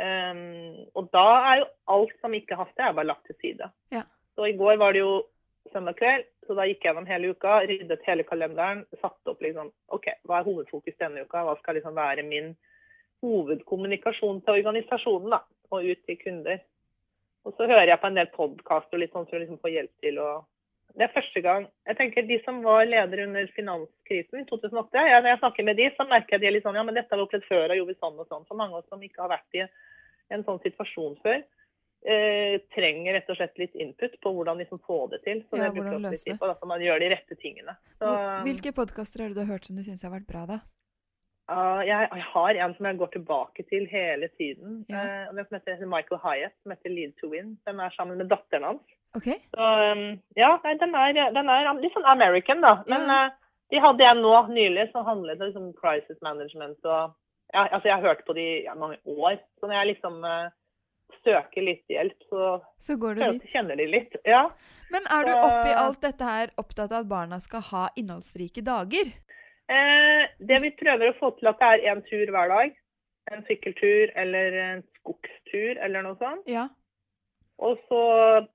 Um, 0.00 0.88
og 0.96 1.08
da 1.12 1.26
er 1.50 1.62
jo 1.62 1.70
alt 1.92 2.12
som 2.20 2.34
ikke 2.36 2.56
haster, 2.60 2.86
er 2.86 2.96
bare 2.96 3.08
lagt 3.08 3.24
til 3.28 3.40
side. 3.40 3.72
Ja. 3.92 4.04
Så 4.34 4.48
i 4.48 4.56
går 4.56 4.76
var 4.80 4.94
det 4.94 5.02
jo 5.02 5.22
søndag 5.72 5.96
kveld, 5.98 6.26
så 6.46 6.56
da 6.58 6.66
gikk 6.66 6.82
jeg 6.82 6.90
gjennom 6.90 7.08
hele 7.08 7.32
uka, 7.32 7.60
ryddet 7.68 8.04
hele 8.06 8.24
kalenderen, 8.26 8.84
satte 9.00 9.32
opp 9.32 9.42
liksom 9.44 9.70
OK, 9.94 10.08
hva 10.28 10.40
er 10.40 10.48
hovedfokus 10.48 10.98
denne 11.00 11.24
uka? 11.26 11.44
Hva 11.46 11.56
skal 11.60 11.78
liksom 11.78 11.96
være 11.96 12.24
min 12.26 12.52
hovedkommunikasjon 13.22 14.42
til 14.42 14.58
organisasjonen 14.58 15.36
da, 15.36 15.42
og 15.70 15.86
ut 15.86 16.02
til 16.08 16.18
kunder? 16.24 16.62
Og 17.46 17.54
så 17.56 17.66
hører 17.66 17.90
jeg 17.90 18.00
på 18.02 18.10
en 18.10 18.18
del 18.18 18.32
podkaster 18.34 19.00
litt 19.00 19.14
sånn 19.14 19.28
for 19.28 19.38
å 19.38 19.42
liksom 19.42 19.60
få 19.62 19.72
hjelp 19.72 19.94
til 20.04 20.18
å 20.22 20.30
Det 20.92 21.06
er 21.06 21.14
første 21.14 21.40
gang 21.40 21.64
Jeg 21.88 21.96
tenker 21.96 22.26
de 22.28 22.36
som 22.44 22.60
var 22.62 22.84
ledere 22.84 23.24
under 23.26 23.48
finanskrisen 23.56 24.42
i 24.42 24.46
2008, 24.50 25.06
jeg, 25.08 25.22
når 25.22 25.30
jeg 25.30 25.40
snakker 25.40 25.66
med 25.66 25.76
de, 25.80 25.88
så 25.96 26.06
merker 26.06 26.36
jeg 26.36 26.44
de 26.44 26.52
litt 26.56 26.66
sånn 26.66 26.78
Ja, 26.78 26.84
men 26.86 26.94
dette 26.98 27.10
har 27.10 27.18
vi 27.18 27.26
opplevd 27.26 27.48
før, 27.48 27.64
og 27.70 27.80
gjorde 27.80 27.94
vi 27.94 28.02
sånn 28.02 28.20
og 28.20 28.28
sånn. 28.28 28.46
For 28.46 28.58
mange 28.58 28.76
av 28.76 28.82
oss 28.82 28.90
som 28.92 29.02
ikke 29.02 29.24
har 29.24 29.32
vært 29.32 29.58
i 29.58 29.64
en 30.32 30.44
sånn 30.46 30.60
situasjon 30.62 31.18
før, 31.24 31.42
eh, 32.06 32.60
trenger 32.74 33.16
rett 33.16 33.30
og 33.30 33.38
slett 33.38 33.58
litt 33.60 33.74
input 33.74 34.14
på 34.22 34.32
hvordan 34.34 34.60
liksom 34.62 34.80
få 34.86 35.06
det 35.12 35.22
til. 35.26 35.42
Så 35.48 35.58
Ja, 35.58 35.68
det 35.68 35.76
bruker 35.76 35.90
hvordan 35.90 36.06
jeg 36.08 36.12
også 36.12 36.12
litt 36.12 36.24
tid 36.28 36.38
det. 36.40 36.60
på, 36.60 36.70
man 36.72 36.84
gjør 36.84 37.02
de 37.02 37.10
rette 37.14 37.38
tingene. 37.42 37.76
Så, 37.98 38.12
Hvilke 38.46 38.72
podkaster 38.76 39.24
har 39.24 39.34
du 39.34 39.44
hørt 39.48 39.68
som 39.68 39.76
du 39.76 39.84
syns 39.86 40.02
har 40.06 40.14
vært 40.14 40.28
bra, 40.30 40.46
da? 40.46 40.60
Uh, 41.50 41.82
jeg, 41.84 42.08
jeg 42.14 42.24
har 42.32 42.58
en 42.64 42.74
som 42.78 42.86
jeg 42.86 42.98
går 43.00 43.10
tilbake 43.12 43.64
til 43.68 43.86
hele 43.90 44.28
tiden. 44.38 44.84
Ja. 44.88 45.28
Uh, 45.28 45.34
den 45.36 45.46
som 45.48 45.58
heter 45.58 45.86
Michael 45.90 46.20
Hyatt, 46.22 46.54
som 46.62 46.72
heter 46.74 46.90
Lead 46.94 47.14
to 47.20 47.28
Win. 47.32 47.56
Den 47.66 47.80
er 47.82 47.94
sammen 47.96 48.18
med 48.18 48.30
datteren 48.30 48.64
hans. 48.70 48.98
Okay. 49.14 49.42
Så 49.52 49.60
um, 49.92 50.04
ja, 50.38 50.54
nei, 50.64 50.76
den 50.80 50.94
er, 50.96 51.12
den 51.34 51.50
er 51.52 51.72
litt 51.82 51.92
sånn 51.92 52.08
American, 52.08 52.62
da. 52.64 52.78
Men 52.88 53.10
Ja. 53.10 53.24
uh, 53.28 53.38
de 53.72 53.80
hadde 53.80 54.04
jeg 54.04 54.20
nå 54.20 54.32
nylig, 54.52 54.90
som 54.92 55.06
handlet 55.08 55.40
om 55.40 55.48
liksom 55.48 55.68
crisis 55.80 56.18
management 56.20 56.78
og 56.84 57.14
ja, 57.52 57.66
altså 57.68 57.88
Jeg 57.88 57.94
har 57.96 58.06
hørt 58.06 58.24
på 58.26 58.32
de 58.36 58.44
i 58.64 58.74
mange 58.76 58.98
år. 59.04 59.38
Så 59.60 59.68
når 59.68 59.74
jeg 59.76 59.88
liksom 59.90 60.22
eh, 60.24 60.52
søker 61.24 61.62
litt 61.66 61.84
hjelp, 61.90 62.18
så 62.30 62.60
Så 62.80 62.96
går 63.00 63.14
du 63.14 63.22
dit. 63.38 63.48
kjenner 63.52 63.76
de 63.76 63.86
litt. 63.86 64.16
Ja. 64.26 64.44
Men 64.90 65.02
er 65.10 65.24
du 65.24 65.32
oppi 65.32 65.72
alt 65.72 66.00
dette 66.04 66.24
her 66.24 66.50
opptatt 66.58 66.92
av 66.92 67.00
at 67.04 67.08
barna 67.08 67.38
skal 67.40 67.60
ha 67.70 67.88
innholdsrike 67.96 68.62
dager? 68.66 69.12
Eh, 69.72 70.26
det 70.38 70.60
vi 70.62 70.70
prøver 70.76 71.12
å 71.12 71.18
få 71.18 71.30
til 71.38 71.48
at 71.48 71.58
det 71.62 71.70
er 71.86 71.92
en 71.92 72.02
tur 72.02 72.26
hver 72.34 72.48
dag. 72.52 72.74
En 73.32 73.44
sykkeltur 73.46 74.10
eller 74.18 74.52
en 74.52 74.82
skogstur 74.98 75.78
eller 75.80 76.02
noe 76.02 76.16
sånt. 76.20 76.42
Ja. 76.50 76.68
Og 77.62 77.78
så 77.88 78.00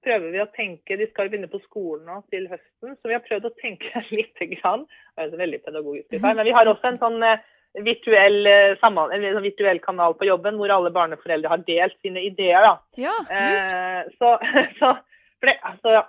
prøver 0.04 0.32
vi 0.34 0.40
å 0.44 0.50
tenke 0.52 0.98
De 1.00 1.06
skal 1.08 1.28
jo 1.28 1.32
begynne 1.32 1.48
på 1.52 1.62
skolen 1.64 2.06
nå 2.10 2.18
til 2.30 2.48
høsten, 2.52 2.98
så 3.00 3.08
vi 3.08 3.14
har 3.16 3.24
prøvd 3.24 3.46
å 3.48 3.54
tenke 3.62 4.02
litt. 4.18 4.36
grann. 4.58 4.84
Det 5.16 5.24
er 5.34 5.38
veldig 5.40 5.62
pedagogisk, 5.64 6.18
men 6.22 6.44
vi 6.44 6.52
har 6.52 6.66
også 6.70 6.92
en 6.92 7.00
sånn 7.02 7.24
eh, 7.24 7.40
virtuell, 7.86 8.48
eh, 8.48 8.76
en 8.82 9.26
sånn 9.34 9.46
virtuell 9.46 9.80
kanal 9.84 10.16
på 10.18 10.28
jobben 10.30 10.58
hvor 10.58 10.74
alle 10.74 10.92
barneforeldre 10.94 11.52
har 11.52 11.66
delt 11.68 11.98
sine 12.02 12.24
ideer. 12.26 12.62
da. 12.66 12.78
Ja. 12.98 13.16
Eh, 13.30 14.14
så, 14.18 14.38
så 14.80 14.94
for 15.38 15.50
det, 15.50 15.58
altså, 15.64 16.04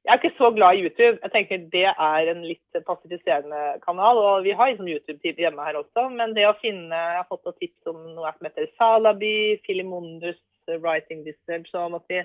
jeg 0.00 0.14
er 0.14 0.18
ikke 0.18 0.38
så 0.38 0.48
glad 0.56 0.76
i 0.76 0.84
YouTube. 0.84 1.18
Jeg 1.22 1.32
tenker 1.34 1.64
Det 1.72 1.86
er 1.92 2.30
en 2.32 2.40
litt 2.42 2.78
passiviserende 2.86 3.80
kanal. 3.84 4.18
og 4.18 4.44
Vi 4.44 4.54
har 4.56 4.70
liksom 4.70 4.88
YouTube-tid 4.88 5.38
hjemme 5.38 5.64
her 5.66 5.76
også. 5.76 6.08
Men 6.08 6.34
det 6.34 6.48
å 6.48 6.56
finne 6.62 6.96
Jeg 6.96 7.20
har 7.20 7.28
fått 7.28 7.44
noen 7.44 7.58
tips 7.60 7.90
om 7.92 7.98
noe 8.16 8.32
som 8.32 8.48
heter 8.48 8.70
Salaby, 8.78 9.60
Filimondus, 9.66 10.40
Writing 10.80 11.22
Disturbed. 11.26 11.68
Så 11.68 11.84
å 11.84 12.02
vi, 12.08 12.24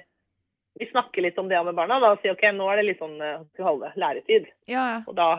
vi 0.79 0.85
snakker 0.89 1.23
litt 1.23 1.37
om 1.39 1.47
det 1.47 1.63
med 1.63 1.75
barna 1.77 1.99
da, 2.03 2.11
og 2.11 2.21
sier 2.21 2.35
OK, 2.35 2.43
nå 2.51 2.67
er 2.67 2.81
det 2.81 2.87
litt 2.89 2.99
sånn 2.99 3.15
eh, 3.23 3.43
det, 3.55 3.91
læretid. 3.95 4.47
Ja, 4.67 4.83
ja. 4.91 4.99
Og 5.07 5.15
da, 5.15 5.29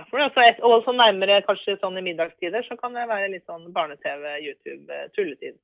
et, 0.46 0.62
og 0.64 0.84
så 0.86 0.94
nærmere 0.96 1.42
kanskje 1.44 1.76
sånn 1.82 1.98
i 2.00 2.04
middagstider, 2.06 2.64
så 2.64 2.78
kan 2.80 2.96
det 2.96 3.04
være 3.10 3.28
litt 3.34 3.44
sånn 3.44 3.68
barne-TV, 3.76 4.24
YouTube, 4.46 4.86
eh, 4.88 5.10
tulletid. 5.16 5.58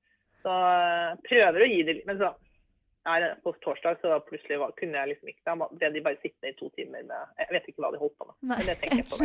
Så 0.44 0.52
eh, 0.52 1.14
prøver 1.28 1.64
å 1.64 1.70
gi 1.70 1.82
det 1.88 1.96
litt. 1.98 2.08
Men 2.10 2.20
så 2.20 2.34
det 3.02 3.30
på 3.42 3.54
torsdag 3.64 3.96
så 4.02 4.20
plutselig 4.28 4.60
var, 4.60 4.74
kunne 4.76 5.00
jeg 5.00 5.14
liksom 5.14 5.32
ikke. 5.32 5.42
Da 5.48 5.56
ble 5.72 5.90
de 5.94 6.04
bare 6.04 6.20
sittende 6.20 6.52
i 6.52 6.58
to 6.58 6.68
timer 6.76 7.02
med 7.08 7.40
Jeg 7.40 7.48
vet 7.56 7.72
ikke 7.72 7.82
hva 7.82 7.90
de 7.94 8.02
holdt 8.02 8.18
på 8.20 8.28
med. 8.28 8.36
Nei, 8.42 8.58
Men 8.60 8.68
det 8.68 8.76
tenker 8.82 9.00
jeg 9.00 9.08
på. 9.08 9.18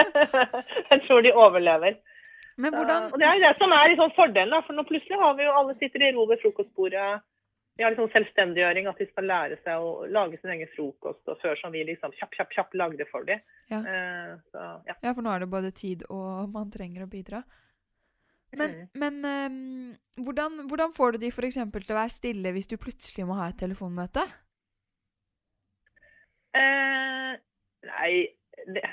jeg 0.90 1.04
tror 1.06 1.22
de 1.22 1.36
overlever. 1.44 2.00
Men 2.56 2.70
Så- 2.72 2.78
hvordan 2.80 3.12
Og 3.12 3.20
det 3.20 3.28
er 3.28 3.36
jo 3.36 3.44
det 3.46 3.54
som 3.60 3.72
er 3.76 3.92
liksom 3.92 4.16
fordelen, 4.16 4.56
da. 4.56 4.64
For 4.64 4.74
nå 4.74 4.88
plutselig 4.88 5.20
har 5.20 5.36
vi 5.38 5.44
jo 5.46 5.54
alle 5.60 5.76
sitter 5.78 6.08
i 6.08 6.12
ro 6.16 6.26
ved 6.30 6.42
frokostbordet. 6.42 7.22
Vi 7.74 7.82
har 7.82 7.90
liksom 7.90 8.10
selvstendiggjøring, 8.12 8.86
at 8.86 9.00
de 9.02 9.06
skal 9.08 9.26
lære 9.26 9.56
seg 9.64 9.82
å 9.82 10.06
lage 10.06 10.38
sin 10.38 10.52
egen 10.54 10.68
frokost. 10.76 11.24
Og 11.26 11.40
før 11.42 11.58
som 11.58 11.74
vi 11.74 11.82
liksom 11.88 12.14
kjapp, 12.14 12.36
kjapp, 12.36 12.52
kjapp 12.54 12.76
lagde 12.78 13.06
for 13.10 13.26
dem. 13.26 13.42
Ja. 13.72 13.80
Uh, 13.82 14.34
så, 14.54 14.66
ja. 14.86 14.94
Ja, 15.02 15.10
for 15.10 15.26
nå 15.26 15.32
er 15.34 15.42
det 15.42 15.50
både 15.50 15.72
tid 15.74 16.06
og 16.06 16.48
man 16.56 16.70
trenger 16.74 17.06
å 17.06 17.10
bidra. 17.10 17.42
Men, 18.54 18.70
Mm. 18.70 18.86
men 19.02 19.14
um, 19.50 20.24
hvordan, 20.24 20.60
hvordan 20.70 20.92
får 20.94 21.12
du 21.16 21.24
de 21.24 21.30
f.eks. 21.34 21.56
til 21.58 21.90
å 21.90 21.96
være 21.98 22.12
stille 22.14 22.52
hvis 22.54 22.68
du 22.70 22.76
plutselig 22.78 23.24
må 23.26 23.34
ha 23.34 23.48
et 23.50 23.58
telefonmøte? 23.58 24.22
Uh, 26.54 27.34
nei, 27.88 28.12
det, 28.70 28.84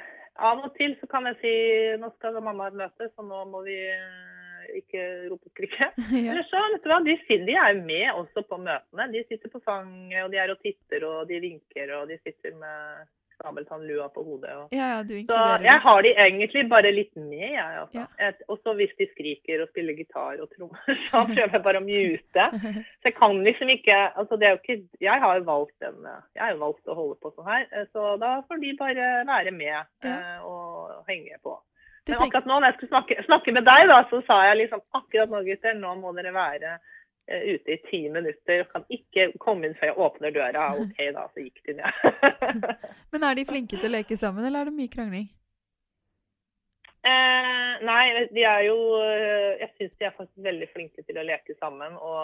av 0.41 0.63
og 0.65 0.73
til 0.79 0.95
så 0.97 1.09
kan 1.11 1.29
jeg 1.29 1.37
si 1.43 1.53
nå 2.01 2.09
skal 2.15 2.39
mamma 2.41 2.65
ha 2.65 2.71
et 2.73 2.79
møte, 2.79 3.09
så 3.13 3.25
nå 3.25 3.43
må 3.51 3.61
vi 3.67 3.77
eh, 3.77 4.40
ikke 4.79 5.05
rope 5.31 5.49
og 5.49 5.55
skrike. 5.55 5.89
ja. 6.15 6.33
Eller 6.33 6.45
så, 6.49 6.61
vet 6.73 6.83
du 6.83 6.91
hva, 6.91 6.99
de, 7.05 7.17
de 7.49 7.57
er 7.67 7.81
med 7.81 8.07
også 8.13 8.45
på 8.47 8.59
møtene. 8.61 9.09
De 9.13 9.23
sitter 9.27 9.51
på 9.53 9.63
fanget, 9.65 10.21
og 10.25 10.31
de 10.33 10.41
er 10.41 10.53
og 10.53 10.61
titter, 10.63 11.07
og 11.07 11.25
de 11.29 11.41
vinker, 11.43 11.95
og 11.97 12.07
de 12.11 12.19
sitter 12.21 12.55
med 12.59 13.09
sabeltannlua 13.41 14.09
på 14.09 14.23
hodet. 14.23 14.53
Og... 14.55 14.67
Ja, 14.75 14.87
ja, 14.95 14.99
du 15.03 15.13
Så 15.29 15.39
jeg 15.65 15.77
har 15.85 16.01
de 16.05 16.11
egentlig 16.25 16.63
bare 16.69 16.91
litt 16.93 17.13
med, 17.15 17.47
jeg. 17.47 17.77
Altså. 17.81 18.05
Ja. 18.19 18.31
Og 18.47 18.59
så 18.63 18.75
hvis 18.77 18.93
de 18.99 19.07
skriker 19.13 19.63
og 19.63 19.71
spiller 19.71 19.97
gitar 19.97 20.41
og 20.43 20.49
trommer, 20.55 20.83
så 21.07 21.23
prøver 21.31 21.57
jeg 21.57 21.63
bare 21.65 21.81
å 21.81 21.85
mute. 21.85 22.47
Så 22.61 23.11
jeg 23.11 23.17
kan 23.17 23.41
liksom 23.47 23.73
ikke 23.73 23.97
altså 24.11 24.37
det 24.37 24.47
er 24.47 24.55
jo 24.55 24.61
ikke, 24.61 24.77
Jeg 25.01 25.25
har 25.25 25.39
jo 25.39 25.47
valgt 25.49 25.87
en, 25.87 26.05
jeg 26.35 26.43
har 26.43 26.53
jo 26.53 26.61
valgt 26.61 26.91
å 26.91 26.97
holde 26.97 27.17
på 27.21 27.33
sånn 27.33 27.49
her, 27.49 27.67
eh, 27.71 27.89
så 27.93 28.15
da 28.21 28.37
får 28.47 28.61
de 28.61 28.77
bare 28.79 29.11
være 29.27 29.53
med 29.55 30.07
eh, 30.07 30.39
og 30.47 31.01
henge 31.09 31.37
på. 31.43 31.57
Det 32.05 32.15
Men 32.15 32.23
akkurat 32.25 32.47
nå 32.49 32.55
når 32.57 32.67
jeg 32.67 32.77
skulle 32.77 32.93
snakke, 32.95 33.23
snakke 33.27 33.53
med 33.53 33.67
deg, 33.67 33.83
da, 33.91 33.99
så 34.09 34.21
sa 34.25 34.39
jeg 34.47 34.63
liksom 34.63 34.81
akkurat 34.97 35.29
nå, 35.29 35.43
gutter, 35.45 35.75
nå 35.77 35.91
må 35.99 36.13
dere 36.17 36.31
være 36.33 36.71
eh, 36.73 37.43
ute 37.53 37.75
i 37.75 37.81
ti 37.89 37.99
minutter. 38.09 38.63
Kan 38.71 38.87
ikke 38.89 39.27
komme 39.43 39.69
inn 39.69 39.77
før 39.77 39.91
jeg 39.91 39.99
åpner 40.07 40.33
døra. 40.33 40.71
OK, 40.81 41.03
da. 41.13 41.27
Så 41.35 41.45
gikk 41.45 41.61
de 41.69 41.77
ned. 41.77 42.25
Men 43.13 43.27
er 43.27 43.37
de 43.37 43.45
flinke 43.51 43.77
til 43.77 43.91
å 43.91 43.95
leke 43.99 44.17
sammen, 44.17 44.47
eller 44.47 44.65
er 44.65 44.71
det 44.71 44.79
mye 44.79 44.93
krangling? 44.95 45.29
Eh, 47.01 47.71
nei, 47.81 48.03
de 48.29 48.43
er 48.45 48.67
jo 48.67 48.75
eh, 49.01 49.57
Jeg 49.57 49.71
syns 49.73 49.93
de 49.97 50.05
er 50.05 50.13
faktisk 50.13 50.43
veldig 50.45 50.67
flinke 50.69 51.01
til 51.05 51.17
å 51.17 51.25
leke 51.25 51.55
sammen. 51.57 51.95
Og 51.97 52.19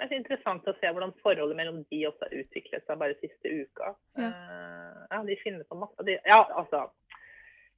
det 0.00 0.08
er 0.08 0.20
interessant 0.20 0.68
å 0.68 0.74
se 0.78 0.88
hvordan 0.88 1.12
forholdet 1.24 1.58
mellom 1.58 1.82
de 1.92 2.06
også 2.08 2.26
har 2.26 2.38
utviklet 2.40 2.84
seg 2.88 3.00
bare 3.00 3.16
siste 3.20 3.52
uka. 3.52 3.92
Ja. 4.20 4.28
Eh, 4.28 5.02
ja, 5.12 5.20
de 5.28 5.36
finner 5.42 5.64
på 5.68 5.80
masse. 5.80 6.08
De, 6.08 6.16
ja, 6.28 6.40
altså 6.56 6.86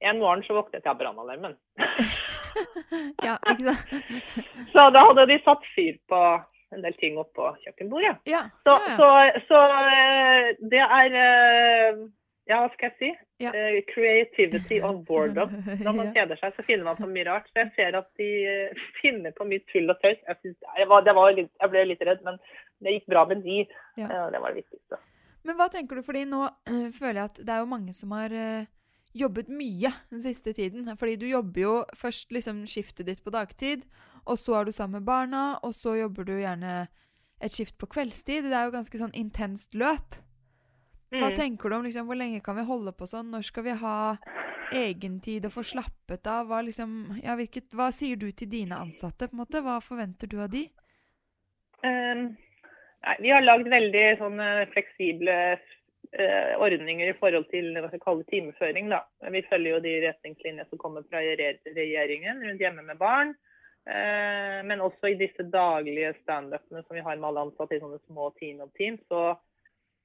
En 0.03 0.19
morgen 0.19 0.43
så 0.43 0.57
våknet 0.57 0.83
jeg 0.83 0.91
av 0.91 0.97
brannalarmen. 0.99 1.55
ja, 3.27 3.37
ikke 3.51 3.71
sant? 3.71 3.95
så 4.73 4.89
da 4.95 5.05
hadde 5.07 5.25
de 5.31 5.39
satt 5.45 5.63
fyr 5.75 5.95
på 6.11 6.19
en 6.75 6.83
del 6.83 6.97
ting 6.99 7.17
oppå 7.21 7.53
kjøkkenbordet. 7.63 8.17
Ja, 8.27 8.45
Så, 8.67 8.75
ja, 8.75 8.91
ja. 8.91 8.97
så, 8.99 9.47
så 9.47 9.61
eh, 9.95 10.49
det 10.73 10.83
er 10.83 11.17
eh, 11.21 12.03
Ja, 12.45 12.59
hva 12.61 12.69
skal 12.75 12.91
jeg 12.91 12.97
si? 12.99 13.11
Ja. 13.41 13.51
Eh, 13.55 13.79
creativity 13.89 14.81
on 14.83 14.99
boredom. 15.07 15.55
Når 15.79 15.95
man 15.97 16.11
kjeder 16.17 16.37
seg, 16.41 16.53
så 16.57 16.65
finner 16.67 16.85
man 16.89 16.99
på 16.99 17.07
mye 17.09 17.25
rart. 17.29 17.47
Så 17.53 17.63
jeg 17.63 17.71
ser 17.79 17.97
at 17.97 18.09
de 18.19 18.29
finner 18.99 19.33
på 19.37 19.47
mye 19.47 19.63
tull 19.71 19.89
og 19.89 19.97
tøys. 20.03 20.19
Jeg, 20.27 20.37
synes, 20.43 20.59
jeg, 20.77 20.87
var, 20.91 21.07
det 21.07 21.15
var 21.17 21.33
litt, 21.39 21.51
jeg 21.63 21.73
ble 21.73 21.87
litt 21.89 22.05
redd, 22.05 22.21
men 22.27 22.37
det 22.83 22.99
gikk 22.99 23.09
bra 23.15 23.25
med 23.31 23.41
de. 23.47 23.63
Ja. 23.97 24.11
Det 24.33 24.43
var 24.43 24.51
det 24.53 24.61
viktigste. 24.65 24.99
Men 25.45 25.57
hva 25.59 25.67
tenker 25.73 25.99
du, 25.99 26.05
fordi 26.05 26.23
nå 26.27 26.43
øh, 26.45 26.87
føler 26.93 27.19
jeg 27.21 27.31
at 27.31 27.41
det 27.45 27.53
er 27.53 27.61
jo 27.61 27.69
mange 27.69 27.93
som 27.93 28.13
har 28.17 28.33
øh, 28.33 28.65
jobbet 29.15 29.47
mye 29.49 29.91
den 30.11 30.21
siste 30.21 30.53
tiden. 30.53 30.85
Fordi 30.99 31.15
du 31.21 31.25
jobber 31.29 31.61
jo 31.61 31.73
først 31.95 32.31
liksom 32.35 32.65
skiftet 32.67 33.07
ditt 33.07 33.23
på 33.23 33.31
dagtid, 33.31 33.85
og 34.27 34.37
så 34.41 34.59
er 34.59 34.65
du 34.65 34.71
sammen 34.75 34.99
med 34.99 35.05
barna, 35.07 35.59
og 35.63 35.73
så 35.73 35.95
jobber 35.99 36.25
du 36.27 36.33
gjerne 36.39 36.87
et 37.41 37.51
skift 37.51 37.77
på 37.77 37.87
kveldstid. 37.87 38.43
Det 38.49 38.53
er 38.57 38.65
jo 38.69 38.75
ganske 38.77 38.97
sånn 38.99 39.13
intenst 39.15 39.73
løp. 39.75 40.15
Hva 41.15 41.29
Mm. 41.29 41.35
tenker 41.37 41.69
du 41.69 41.75
om 41.75 41.83
liksom, 41.85 42.07
hvor 42.07 42.17
lenge 42.17 42.41
kan 42.43 42.55
vi 42.57 42.63
holde 42.65 42.91
på 42.91 43.05
sånn? 43.07 43.29
Når 43.31 43.43
skal 43.45 43.63
vi 43.63 43.75
ha 43.77 44.17
egentid 44.73 45.45
og 45.45 45.51
få 45.53 45.63
slappet 45.63 46.25
av? 46.27 46.47
Hva, 46.49 46.63
liksom, 46.65 47.21
ja, 47.23 47.35
hvilket, 47.37 47.69
hva 47.71 47.91
sier 47.93 48.17
du 48.17 48.31
til 48.31 48.49
dine 48.49 48.75
ansatte? 48.75 49.29
på 49.29 49.33
en 49.37 49.43
måte? 49.45 49.61
Hva 49.61 49.77
forventer 49.81 50.27
du 50.27 50.41
av 50.41 50.49
de? 50.49 50.65
Um, 51.83 52.35
nei, 53.05 53.15
vi 53.21 53.29
har 53.31 53.41
lagd 53.45 53.69
veldig 53.69 54.05
sånn, 54.19 54.41
fleksible 54.73 55.37
ordninger 56.61 57.09
i 57.09 57.17
forhold 57.19 57.47
til 57.51 57.73
hva 57.75 57.89
skal 57.89 58.01
kalle 58.03 58.27
timeføring. 58.29 58.91
Da. 58.91 59.01
Vi 59.33 59.41
følger 59.49 59.75
jo 59.75 59.81
de 59.83 59.95
retningslinjer 60.07 60.69
som 60.69 60.79
kommer 60.81 61.03
fra 61.09 61.19
regjeringen 61.21 62.43
rundt 62.45 62.63
hjemme 62.63 62.85
med 62.85 62.99
barn. 63.01 63.33
Eh, 63.89 64.65
men 64.65 64.81
også 64.81 65.11
i 65.11 65.17
disse 65.19 65.43
daglige 65.53 66.15
standupene 66.23 66.81
som 66.83 66.97
vi 66.97 67.03
har 67.05 67.19
med 67.19 67.27
alle 67.29 67.43
ansatte 67.45 67.77
i 67.77 67.81
sånne 67.83 67.99
små 68.07 68.31
team 68.39 68.63
og 68.65 68.71
team, 68.79 68.97
så 69.11 69.35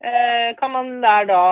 eh, 0.04 0.52
kan 0.60 0.74
man 0.74 0.98
der 1.00 1.28
da 1.30 1.44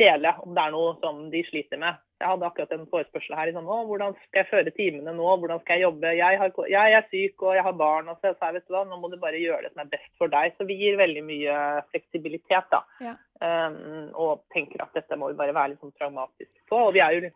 dele 0.00 0.32
om 0.40 0.56
det 0.56 0.64
er 0.64 0.72
noe 0.72 0.94
som 1.02 1.26
de 1.34 1.44
sliter 1.50 1.82
med. 1.82 2.00
Jeg 2.24 2.30
hadde 2.32 2.46
akkurat 2.48 2.70
en 2.72 2.86
forespørsel 2.88 3.34
her. 3.36 3.50
å, 3.60 3.78
hvordan 3.84 4.14
skal 4.22 4.40
jeg 4.40 4.48
føre 4.48 4.70
timene 4.72 5.12
nå? 5.12 5.26
Hvordan 5.42 5.58
skal 5.60 5.76
jeg 5.76 5.84
jobbe? 5.84 6.12
Jeg, 6.16 6.38
har, 6.40 6.54
jeg 6.72 6.96
er 6.96 7.04
syk 7.10 7.44
og 7.44 7.58
jeg 7.58 7.64
har 7.66 7.76
barn. 7.76 8.08
og 8.08 8.16
så 8.16 8.32
sa 8.32 8.48
jeg, 8.48 8.56
vet 8.56 8.70
du 8.70 8.72
hva, 8.72 8.84
Nå 8.88 8.96
må 9.02 9.10
du 9.12 9.18
bare 9.20 9.42
gjøre 9.42 9.66
det 9.66 9.74
som 9.74 9.82
er 9.84 9.90
best 9.92 10.08
for 10.16 10.32
deg. 10.32 10.56
Så 10.56 10.64
vi 10.64 10.78
gir 10.80 10.96
veldig 10.96 11.24
mye 11.28 11.58
fleksibilitet. 11.92 12.72
da. 12.72 12.80
Ja. 13.04 13.14
Um, 13.44 14.08
og 14.16 14.46
tenker 14.54 14.86
at 14.86 14.96
dette 14.96 15.20
må 15.20 15.28
vi 15.28 15.36
bare 15.36 15.52
være 15.52 15.74
litt 15.74 15.84
sånn 15.84 15.92
pragmatisk 16.00 16.54
på. 16.72 16.80
Og 16.86 16.96
vi 16.96 17.04
er 17.04 17.18
jo 17.18 17.32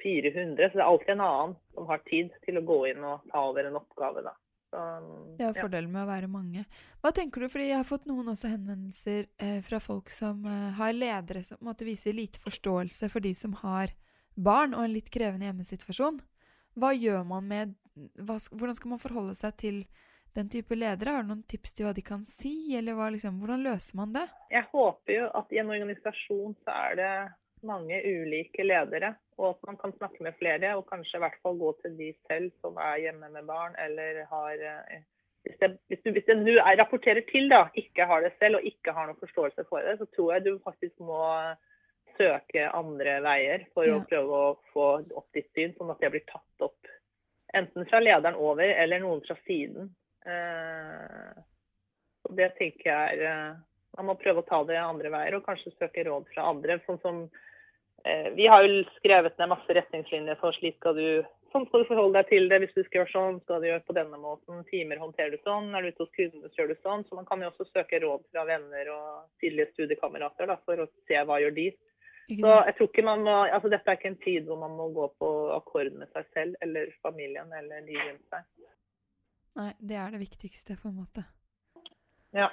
400, 0.00 0.70
så 0.70 0.78
det 0.78 0.80
er 0.80 0.88
alltid 0.88 1.14
en 1.18 1.26
annen 1.28 1.56
som 1.74 1.92
har 1.92 2.00
tid 2.08 2.32
til 2.46 2.60
å 2.60 2.64
gå 2.64 2.80
inn 2.94 3.04
og 3.04 3.28
ta 3.28 3.44
over 3.50 3.68
en 3.68 3.76
oppgave. 3.82 4.24
da. 4.24 4.32
Så, 4.68 4.80
ja. 5.40 5.48
fordelen 5.56 5.92
med 5.92 6.02
å 6.02 6.10
være 6.10 6.28
mange. 6.28 6.66
Hva 7.00 7.12
tenker 7.16 7.40
du, 7.40 7.48
fordi 7.48 7.70
jeg 7.70 7.80
har 7.80 7.88
fått 7.88 8.04
noen 8.08 8.28
også 8.34 8.50
henvendelser 8.52 9.24
eh, 9.40 9.60
fra 9.64 9.80
folk 9.80 10.12
som 10.12 10.44
eh, 10.44 10.74
har 10.76 10.92
ledere 10.92 11.40
som 11.46 11.62
måte 11.64 11.86
viser 11.88 12.16
lite 12.16 12.42
forståelse 12.42 13.08
for 13.08 13.24
de 13.24 13.32
som 13.38 13.54
har 13.62 13.94
barn 14.36 14.76
og 14.76 14.84
en 14.84 14.92
litt 14.92 15.08
krevende 15.14 15.48
hjemmesituasjon. 15.48 16.20
Hva 16.78 16.92
gjør 16.94 17.24
man 17.26 17.48
med 17.48 17.74
hva, 18.14 18.36
Hvordan 18.52 18.76
skal 18.78 18.92
man 18.92 19.02
forholde 19.02 19.34
seg 19.34 19.56
til 19.58 19.80
den 20.36 20.50
type 20.52 20.76
ledere? 20.76 21.16
Har 21.16 21.24
du 21.24 21.32
noen 21.32 21.46
tips 21.50 21.74
til 21.74 21.88
hva 21.88 21.94
de 21.96 22.04
kan 22.04 22.22
si, 22.28 22.76
eller 22.78 22.94
hva, 22.94 23.08
liksom, 23.14 23.40
hvordan 23.40 23.64
løser 23.64 23.98
man 23.98 24.12
det? 24.14 24.28
Jeg 24.52 24.68
håper 24.70 25.16
jo 25.16 25.26
at 25.40 25.54
i 25.54 25.62
en 25.62 25.72
organisasjon 25.74 26.54
så 26.60 26.76
er 26.84 27.00
det 27.00 27.12
mange 27.66 27.98
ulike 28.04 28.64
ledere, 28.64 29.14
og 29.38 29.50
at 29.50 29.66
man 29.66 29.78
kan 29.80 29.92
snakke 29.96 30.22
med 30.22 30.36
flere, 30.38 30.74
og 30.76 30.86
kanskje 30.90 31.18
i 31.18 31.22
hvert 31.24 31.38
fall 31.42 31.58
gå 31.58 31.72
til 31.82 31.94
de 31.98 32.10
selv 32.26 32.50
som 32.62 32.76
er 32.82 32.98
hjemme 33.06 33.30
med 33.34 33.46
barn, 33.48 33.76
eller 33.78 34.24
har 34.30 34.66
eh, 34.72 35.00
Hvis 35.46 35.56
det, 35.60 35.68
hvis 35.88 36.00
du, 36.04 36.10
hvis 36.12 36.26
det 36.26 36.34
du 36.44 36.56
er, 36.58 36.76
rapporterer 36.76 37.22
til, 37.30 37.48
da, 37.48 37.68
ikke 37.74 38.04
har 38.04 38.20
det 38.20 38.32
selv 38.38 38.58
og 38.58 38.64
ikke 38.66 38.92
har 38.92 39.06
noen 39.06 39.20
forståelse 39.20 39.64
for 39.68 39.80
det, 39.86 39.94
så 40.00 40.06
tror 40.16 40.32
jeg 40.34 40.44
du 40.44 40.58
faktisk 40.64 40.98
må 41.00 41.22
søke 42.18 42.66
andre 42.74 43.20
veier 43.24 43.64
for 43.74 43.86
Ja. 43.86 43.96
å 43.96 44.04
prøve 44.10 44.40
å 44.42 44.58
få 44.74 44.86
opp 45.16 45.28
ditt 45.32 45.48
syn, 45.54 45.72
sånn 45.78 45.92
at 45.94 46.00
det 46.02 46.10
blir 46.10 46.26
tatt 46.26 46.66
opp 46.66 46.90
enten 47.54 47.86
fra 47.88 48.00
lederen 48.02 48.36
over 48.36 48.64
eller 48.68 49.00
noen 49.00 49.22
fra 49.24 49.36
siden. 49.46 49.88
Eh, 50.26 51.38
og 52.28 52.34
det 52.36 52.50
tenker 52.58 52.90
jeg 52.90 53.18
er 53.18 53.24
eh, 53.30 53.56
Man 53.96 54.10
må 54.10 54.18
prøve 54.20 54.42
å 54.42 54.46
ta 54.46 54.60
det 54.68 54.76
andre 54.78 55.10
veier 55.10 55.38
og 55.38 55.46
kanskje 55.46 55.72
søke 55.78 56.04
råd 56.06 56.28
fra 56.34 56.50
andre. 56.50 56.76
Sånn 56.84 57.00
som 57.02 57.22
Vi 58.36 58.46
har 58.46 58.62
jo 58.64 58.84
skrevet 58.98 59.34
ned 59.40 59.50
masse 59.50 59.74
retningslinjer 59.74 60.38
for 60.40 60.54
slik 60.56 60.78
skal 60.78 60.94
du 60.96 61.08
Sånn 61.48 61.64
skal 61.64 61.80
du 61.80 61.88
forholde 61.88 62.20
deg 62.20 62.28
til 62.28 62.48
det. 62.50 62.58
Hvis 62.60 62.74
du 62.76 62.82
skal 62.84 62.98
gjøre 63.00 63.08
sånn, 63.08 63.36
skal 63.40 63.62
du 63.62 63.70
gjøre 63.70 63.84
på 63.88 63.94
denne 63.96 64.18
måten. 64.20 64.58
Timer 64.68 64.98
håndterer 65.00 65.32
du 65.32 65.38
sånn. 65.46 65.70
Er 65.72 65.80
du 65.80 65.88
ute 65.94 66.04
hos 66.04 66.10
kundene, 66.12 66.50
så 66.52 66.60
gjør 66.60 66.68
du 66.68 66.82
sånn. 66.84 67.04
Så 67.08 67.16
man 67.16 67.24
kan 67.24 67.40
jo 67.40 67.48
også 67.48 67.64
søke 67.70 68.00
råd 68.04 68.26
fra 68.28 68.44
venner 68.44 68.90
og 68.92 69.06
tidligere 69.40 69.72
studiekamerater 69.72 70.50
da, 70.50 70.58
for 70.68 70.84
å 70.84 70.86
se 71.08 71.22
hva 71.24 71.38
gjør 71.40 71.54
de. 71.56 71.66
Så 72.28 72.52
jeg 72.68 72.76
tror 72.76 72.90
ikke 72.90 73.06
man 73.08 73.24
må, 73.24 73.36
altså 73.48 73.70
Dette 73.72 73.88
er 73.88 73.96
ikke 73.96 74.10
en 74.12 74.20
tid 74.20 74.44
hvor 74.44 74.60
man 74.60 74.76
må 74.76 74.90
gå 74.92 75.08
på 75.16 75.28
akkord 75.56 75.94
med 75.96 76.12
seg 76.12 76.28
selv 76.36 76.60
eller 76.60 76.92
familien 77.00 77.48
eller 77.56 77.80
de 77.88 77.96
rundt 77.96 78.28
seg. 78.28 78.44
Nei, 79.56 79.72
det 79.80 79.96
er 79.96 80.12
det 80.12 80.20
viktigste, 80.20 80.76
på 80.76 80.92
en 80.92 80.98
måte. 81.00 81.24
Ja. 82.36 82.50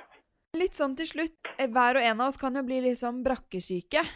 Litt 0.55 0.79
sånn 0.79 0.95
til 0.95 1.11
slutt. 1.11 1.35
eh, 1.59 1.67
Hver 1.67 1.99
og 1.99 2.07
en 2.07 2.21
av 2.21 2.31
oss 2.31 2.39
kan 2.39 2.55
jo 2.55 2.63
bli 2.63 2.95
sånn 2.95 3.19
brakkesyke. 3.27 4.07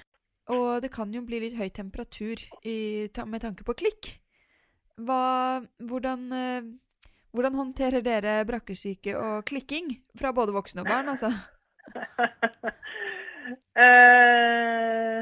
Og 0.49 0.81
det 0.81 0.89
kan 0.93 1.11
jo 1.13 1.21
bli 1.25 1.43
litt 1.43 1.57
høy 1.59 1.69
temperatur 1.73 2.41
i, 2.65 3.07
med 3.29 3.43
tanke 3.43 3.65
på 3.67 3.75
klikk. 3.77 4.13
Hva, 4.99 5.61
hvordan, 5.89 6.25
eh, 6.35 6.69
hvordan 7.35 7.57
håndterer 7.59 8.03
dere 8.03 8.39
brakkesyke 8.49 9.13
og 9.15 9.45
klikking? 9.47 9.93
Fra 10.19 10.33
både 10.35 10.55
voksne 10.55 10.83
og 10.83 10.89
barn, 10.89 11.13
altså. 11.15 11.31
Eh, 13.79 15.19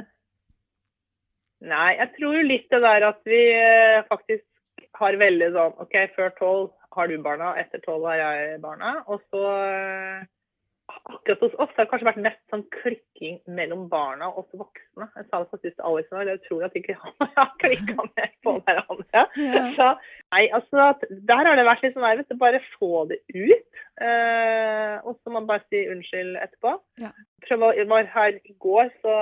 nei, 1.70 1.90
jeg 2.00 2.10
tror 2.16 2.38
litt 2.44 2.66
det 2.74 2.80
der 2.84 3.06
at 3.08 3.20
vi 3.30 3.40
eh, 3.54 4.02
faktisk 4.10 4.44
har 4.98 5.20
veldig 5.22 5.50
sånn 5.54 5.78
OK, 5.84 5.96
før 6.16 6.34
tolv 6.40 6.66
har 6.98 7.12
du 7.12 7.20
barna, 7.22 7.54
etter 7.62 7.84
tolv 7.86 8.08
har 8.10 8.18
jeg 8.20 8.58
barna. 8.64 8.96
Og 9.08 9.22
så 9.30 9.44
eh, 9.62 10.26
Akkurat 10.88 11.42
hos 11.44 11.54
oss 11.60 11.72
har 11.76 11.84
det 11.84 11.90
kanskje 11.92 12.08
vært 12.08 12.20
mest 12.24 12.40
sånn 12.52 12.62
klikking 12.72 13.38
mellom 13.58 13.86
barna 13.92 14.30
og 14.30 14.38
oss 14.46 14.54
voksne. 14.60 15.08
Jeg 15.18 15.26
sa 15.28 15.42
det 15.44 15.50
faktisk 15.52 15.76
til 15.76 15.86
Alex 15.90 16.12
nå, 16.14 16.22
er 16.24 16.32
utrolig 16.40 16.68
at 16.70 16.78
ikke 16.80 16.96
han 17.02 17.28
har 17.38 17.50
klikka 17.60 18.06
mer 18.16 18.30
på 18.48 18.54
hverandre. 18.64 19.24
Ja. 19.44 19.64
Så, 19.76 19.88
nei, 20.36 20.46
altså, 20.56 20.88
der 21.28 21.44
har 21.50 21.60
det 21.60 21.68
vært 21.68 21.84
litt 21.84 21.98
sånn 21.98 22.08
der, 22.08 22.22
vet 22.22 22.32
du, 22.32 22.38
bare 22.40 22.62
få 22.78 23.04
det 23.12 23.20
ut. 23.36 23.82
Eh, 24.00 24.96
og 25.04 25.18
så 25.20 25.28
må 25.32 25.42
man 25.42 25.50
bare 25.52 25.66
si 25.68 25.84
unnskyld 25.92 26.40
etterpå. 26.46 26.78
Ja. 27.04 27.12
Prøv 27.48 27.68
å- 27.68 27.76
jeg 27.76 27.88
var 27.92 28.08
her 28.16 28.40
i 28.40 28.56
går, 28.64 28.92
så 29.04 29.18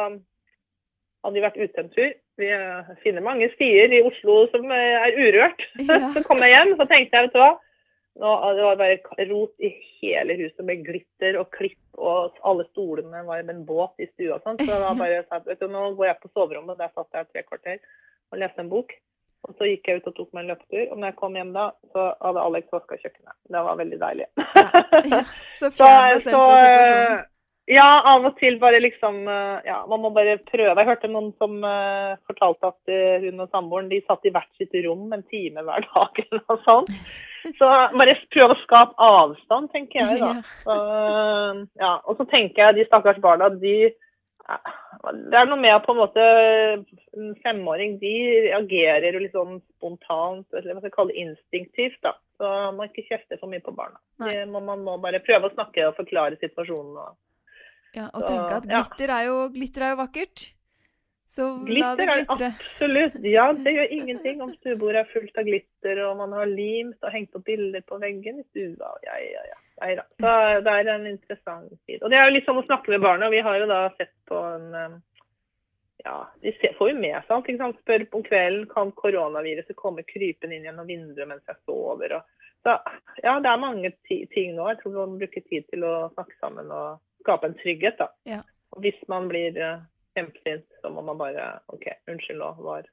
hadde 1.25 1.33
vi 1.39 1.45
vært 1.47 1.57
ute 1.57 1.81
en 1.81 1.89
tur. 1.97 2.13
Vi 2.37 2.49
eh, 2.51 2.93
finner 3.01 3.23
mange 3.25 3.47
stier 3.55 3.89
i 3.95 4.03
Oslo 4.05 4.43
som 4.53 4.69
eh, 4.69 4.97
er 5.07 5.17
urørt. 5.17 5.65
Ja. 5.81 6.01
så 6.13 6.21
kom 6.27 6.43
jeg 6.45 6.53
hjem, 6.53 6.75
så 6.77 6.85
tenkte 6.89 7.17
jeg, 7.17 7.29
vet 7.29 7.33
du 7.33 7.41
hva. 7.41 7.53
Nå, 8.15 8.29
det 8.55 8.63
var 8.63 8.77
bare 8.79 9.25
rot 9.27 9.59
i 9.59 9.73
hele 9.99 10.37
huset 10.39 10.61
med 10.63 10.85
glitter 10.87 11.35
og 11.41 11.49
klipp, 11.51 11.81
og 11.99 12.37
alle 12.47 12.63
stolene 12.69 13.25
var 13.27 13.41
med 13.43 13.57
en 13.57 13.65
båt 13.67 13.99
i 13.99 14.07
stua. 14.13 14.37
sånn. 14.43 14.61
Så 14.61 14.71
da 14.71 14.93
bare 14.95 15.25
sa 15.27 15.41
jeg, 15.43 15.59
nå 15.67 15.89
går 15.97 16.07
jeg 16.13 16.21
på 16.21 16.31
soverommet, 16.31 16.79
der 16.79 16.93
satt 16.95 17.11
jeg 17.11 17.27
tre 17.33 17.43
kvarter 17.43 17.81
og 18.31 18.39
leste 18.39 18.63
en 18.63 18.71
bok. 18.71 18.95
Og 19.45 19.53
så 19.59 19.67
gikk 19.67 19.89
jeg 19.89 19.99
ut 19.99 20.07
og 20.09 20.15
tok 20.17 20.31
meg 20.31 20.45
en 20.45 20.53
løpetur. 20.53 20.85
Og 20.87 20.97
når 20.97 21.11
jeg 21.11 21.17
kom 21.19 21.35
hjem 21.37 21.51
da, 21.53 21.67
så 21.93 22.07
hadde 22.23 22.45
Alex 22.47 22.71
vaska 22.73 22.97
kjøkkenet. 22.97 23.35
Det 23.51 23.63
var 23.67 23.79
veldig 23.83 23.99
deilig. 24.01 24.27
Ja. 24.39 25.21
Så 25.59 25.69
fjern 25.75 26.07
deg 26.15 26.23
selv 26.23 26.39
fra 26.39 26.55
situasjonen. 26.63 27.23
Ja, 27.65 27.85
av 28.13 28.25
og 28.29 28.35
til 28.37 28.59
bare 28.61 28.77
liksom 28.77 29.23
eh, 29.25 29.63
Ja, 29.65 29.79
man 29.89 30.03
må 30.03 30.11
bare 30.13 30.37
prøve. 30.45 30.75
Jeg 30.77 30.85
hørte 30.85 31.09
noen 31.09 31.31
som 31.41 31.55
uh, 31.65 32.13
fortalte 32.29 32.69
at 32.69 32.91
hun 33.23 33.41
og 33.41 33.49
samboeren 33.49 33.89
de 33.89 34.03
satt 34.05 34.25
i 34.25 34.33
hvert 34.33 34.51
sitt 34.61 34.75
rom 34.85 35.07
en 35.13 35.25
time 35.31 35.65
hver 35.65 35.87
dag 35.87 36.19
eller 36.25 36.43
noe 36.45 36.61
sånt. 36.65 36.93
Så 37.59 37.67
bare 37.93 38.15
prøv 38.33 38.53
å 38.53 38.61
skape 38.63 39.07
avstand, 39.07 39.69
tenker 39.73 40.01
jeg 40.01 40.21
da. 40.23 40.31
Så, 40.63 40.77
ja, 41.81 41.91
og 42.05 42.17
så 42.17 42.25
tenker 42.31 42.63
jeg 42.63 42.79
de 42.79 42.87
stakkars 42.87 43.21
barna, 43.21 43.51
de 43.53 43.93
Det 45.05 45.37
er 45.37 45.47
noe 45.49 45.57
med 45.57 45.73
at 45.73 45.85
på 45.85 45.93
en 45.93 46.01
måte 46.01 46.23
en 46.25 47.31
femåring 47.45 47.99
de 48.01 48.13
reagerer 48.47 49.13
jo 49.13 49.21
litt 49.21 49.37
sånn 49.37 49.59
spontant, 49.77 50.47
eller 50.53 50.73
hva 50.73 50.81
skal 50.81 50.89
jeg 50.89 50.97
kalle 50.97 51.13
det, 51.13 51.27
instinktivt, 51.27 52.01
da. 52.05 52.15
Så 52.41 52.49
man 52.75 52.89
ikke 52.89 53.05
kjefter 53.07 53.39
for 53.39 53.49
mye 53.51 53.63
på 53.63 53.73
barna. 53.77 54.01
Må, 54.49 54.59
man 54.59 54.83
må 54.85 54.97
bare 55.01 55.23
prøve 55.23 55.49
å 55.49 55.55
snakke 55.55 55.85
og 55.87 55.97
forklare 56.01 56.41
situasjonen. 56.41 56.97
og 56.97 57.13
ja, 57.95 58.09
og 58.11 58.25
tenke 58.27 58.57
at 58.57 58.65
glitter, 58.67 59.11
er 59.13 59.27
jo, 59.29 59.35
glitter 59.53 59.85
er 59.87 59.93
jo 59.93 59.99
vakkert. 60.01 60.49
Så 61.35 61.45
glitter 61.67 61.97
det 61.99 62.05
glitre. 62.07 62.47
Er 62.47 62.53
absolutt. 62.53 63.15
Ja, 63.27 63.45
det 63.65 63.73
gjør 63.75 63.93
ingenting 63.97 64.41
om 64.45 64.53
stuebordet 64.55 65.01
er 65.01 65.09
fullt 65.11 65.39
av 65.41 65.47
glitter, 65.47 66.01
og 66.07 66.17
man 66.21 66.35
har 66.37 66.47
limt 66.47 67.03
og 67.03 67.11
hengt 67.11 67.35
opp 67.35 67.43
bilder 67.47 67.83
på 67.87 67.99
veggen 68.01 68.39
i 68.39 68.45
stua. 68.53 68.93
Ja, 69.03 69.17
ja, 69.19 69.43
ja. 69.51 69.57
Nei 69.83 69.89
da. 69.99 70.05
Så 70.23 70.35
det 70.63 70.75
er 70.79 70.91
en 70.93 71.09
interessant 71.09 71.73
tid. 71.83 71.99
Og 72.01 72.11
det 72.11 72.19
er 72.19 72.29
jo 72.29 72.35
litt 72.37 72.47
sånn 72.47 72.61
å 72.61 72.67
snakke 72.67 72.93
med 72.93 73.03
barna. 73.03 73.27
Vi 73.33 73.43
har 73.43 73.59
jo 73.59 73.67
da 73.71 73.81
sett 73.97 74.13
på 74.29 74.39
en 74.53 75.01
Ja, 76.05 76.19
de 76.43 76.51
får 76.77 76.91
jo 76.91 76.97
med 77.01 77.15
seg 77.17 77.31
alt. 77.33 77.47
ikke 77.49 77.63
sant? 77.63 77.79
Spør 77.81 78.05
om 78.13 78.23
kvelden 78.23 78.67
kan 78.69 78.91
koronaviruset 78.93 79.75
komme 79.75 80.05
krypende 80.05 80.55
inn 80.55 80.67
gjennom 80.69 80.87
vinduet 80.87 81.27
mens 81.27 81.43
jeg 81.49 81.57
sover. 81.65 82.19
Og, 82.19 82.51
så 82.63 82.77
ja, 83.23 83.39
det 83.41 83.49
er 83.49 83.63
mange 83.63 83.91
ting 84.05 84.53
nå. 84.55 84.69
Jeg 84.69 84.79
tror 84.83 84.95
vi 84.95 85.25
bruker 85.25 85.43
tid 85.49 85.65
til 85.73 85.83
å 85.83 85.95
snakke 86.13 86.37
sammen. 86.39 86.71
og 86.71 87.01
skape 87.25 87.49
en 87.49 87.57
trygghet, 87.57 87.97
da. 87.99 88.07
Ja. 88.29 88.41
Og 88.75 88.83
hvis 88.85 88.97
man 89.11 89.27
blir 89.31 89.57
kjempesint, 90.15 90.67
så 90.81 90.91
må 90.93 91.03
man 91.05 91.19
bare 91.19 91.47
OK, 91.73 91.87
unnskyld, 92.11 92.41
nå 92.41 92.51
var 92.65 92.87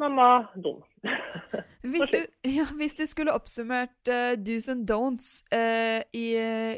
mamma 0.00 0.28
dum. 0.54 0.80
hvis, 1.92 2.08
du, 2.08 2.20
ja, 2.48 2.64
hvis, 2.78 2.94
du, 2.96 3.04
skulle 3.06 3.34
oppsummert 3.36 4.08
uh, 4.08 4.32
do's 4.40 4.70
and 4.72 4.86
don'ts 4.88 5.42
uh, 5.52 6.00
i 6.16 6.26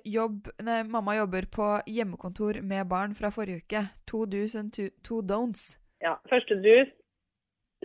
jobb 0.05 0.51
nei, 0.67 0.81
Mamma 0.91 1.15
jobber 1.21 1.47
på 1.47 1.69
hjemmekontor 1.87 2.59
med 2.67 2.89
barn 2.91 3.15
fra 3.15 3.31
forrige 3.31 3.63
uke. 3.63 3.87
To 4.11 4.25
do's 4.27 4.59
and 4.59 4.75
two, 4.75 4.91
two 5.07 5.23
don'ts. 5.23 5.77
Ja. 6.03 6.19
Første 6.31 6.59
do's 6.59 6.91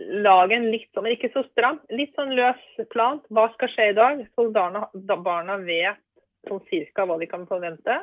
lag 0.00 0.52
en 0.52 0.70
litt 0.72 0.88
sånn, 0.94 1.08
ikke 1.10 1.30
så 1.34 1.42
stram, 1.50 1.80
litt 1.92 2.14
sånn 2.16 2.32
løs 2.36 2.62
plan. 2.92 3.20
Hva 3.28 3.48
skal 3.54 3.70
skje 3.74 3.90
i 3.90 3.96
dag? 3.98 4.22
Så 4.34 4.48
barna, 4.54 4.86
barna 4.94 5.58
vet 5.60 6.00
sånn 6.48 6.62
cirka 6.70 7.04
hva 7.08 7.18
de 7.20 7.28
kan 7.30 7.46
forvente. 7.50 8.00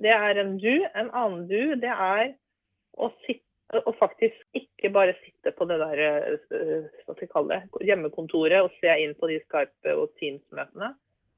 Det 0.00 0.12
er 0.12 0.40
en 0.40 0.56
du. 0.60 0.72
En 0.94 1.10
annen 1.10 1.46
du, 1.48 1.74
det 1.80 1.92
er 1.92 2.34
å 2.98 3.08
sitte 3.24 3.46
og 3.72 3.94
faktisk 3.96 4.36
ikke 4.58 4.90
bare 4.92 5.14
sitte 5.22 5.52
på 5.56 5.64
det 5.64 5.78
der 5.80 6.00
eh, 6.04 6.88
hva 7.06 7.14
skal 7.14 7.24
jeg 7.24 7.30
kalle 7.32 7.56
det, 7.56 7.86
hjemmekontoret 7.88 8.66
og 8.66 8.74
se 8.82 8.92
inn 9.00 9.14
på 9.16 9.30
de 9.30 9.38
Skype- 9.46 9.94
og 9.96 10.10
Teams-møtene. 10.20 10.90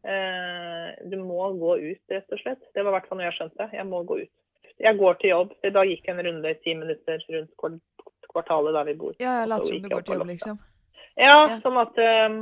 Eh, 0.05 0.89
du 1.11 1.15
må 1.23 1.47
gå 1.61 1.77
ut, 1.79 2.03
rett 2.11 2.35
og 2.35 2.43
slett. 2.43 2.65
Det 2.75 2.83
var 2.83 2.91
i 2.91 2.97
hvert 2.97 3.07
fall 3.09 3.21
når 3.21 3.29
jeg 3.29 3.37
skjønte. 3.39 3.69
Jeg 3.79 3.87
må 3.89 4.03
gå 4.09 4.19
ut. 4.25 4.33
Jeg 4.83 4.99
går 4.99 5.21
til 5.21 5.31
jobb. 5.31 5.55
I 5.63 5.73
dag 5.77 5.89
gikk 5.89 6.09
jeg 6.09 6.17
en 6.17 6.27
runde 6.27 6.51
i 6.51 6.61
ti 6.65 6.75
minutter 6.75 7.23
rundt 7.37 7.81
kvartalet 8.33 8.75
der 8.75 8.91
vi 8.91 8.97
bor. 8.99 9.15
Ja, 9.23 9.39
jeg 9.41 9.51
later 9.53 9.71
som 9.71 9.83
du 9.85 9.89
går 9.95 10.05
til 10.05 10.19
jobb, 10.19 10.31
liksom. 10.35 10.61
Ja, 11.15 11.37
ja. 11.47 11.59
sånn 11.63 11.79
at 11.79 12.01
um, 12.03 12.39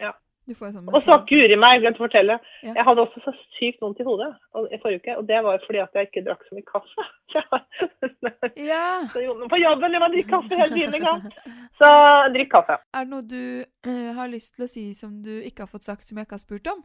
Ja. 0.00 0.14
Og 0.50 1.04
så 1.04 1.16
guri 1.28 1.54
meg, 1.54 1.76
jeg 1.76 1.82
glemte 1.84 2.00
å 2.00 2.06
fortelle. 2.08 2.36
Ja. 2.64 2.72
Jeg 2.74 2.84
hadde 2.88 3.02
også 3.04 3.20
så 3.22 3.32
sykt 3.54 3.82
vondt 3.82 4.00
i 4.02 4.06
hodet 4.06 4.32
i 4.74 4.78
forrige 4.82 4.98
uke. 4.98 5.14
Og 5.20 5.28
det 5.28 5.38
var 5.46 5.62
fordi 5.62 5.82
at 5.84 5.94
jeg 5.94 6.08
ikke 6.08 6.24
drakk 6.26 6.42
så 6.48 6.56
mye 6.56 6.66
kaffe. 6.66 7.06
ja. 8.72 8.86
Så 9.12 9.22
på 9.52 9.60
jobben 9.62 9.94
jeg 9.94 10.02
må 10.02 10.08
drikke 10.14 10.32
kaffe 10.32 10.58
hele 10.58 10.74
tiden 10.74 10.98
en 10.98 11.06
gang. 11.06 11.28
Så 11.82 11.92
drikk 12.34 12.50
kaffe. 12.52 12.80
Er 12.94 13.06
det 13.06 13.14
noe 13.14 13.24
du 13.26 13.62
uh, 13.62 14.10
har 14.18 14.30
lyst 14.30 14.56
til 14.56 14.66
å 14.66 14.70
si 14.70 14.84
som 14.98 15.14
du 15.24 15.32
ikke 15.40 15.64
har 15.64 15.70
fått 15.70 15.86
sagt, 15.86 16.04
som 16.06 16.18
jeg 16.18 16.26
ikke 16.26 16.36
har 16.36 16.42
spurt 16.42 16.72
om? 16.74 16.82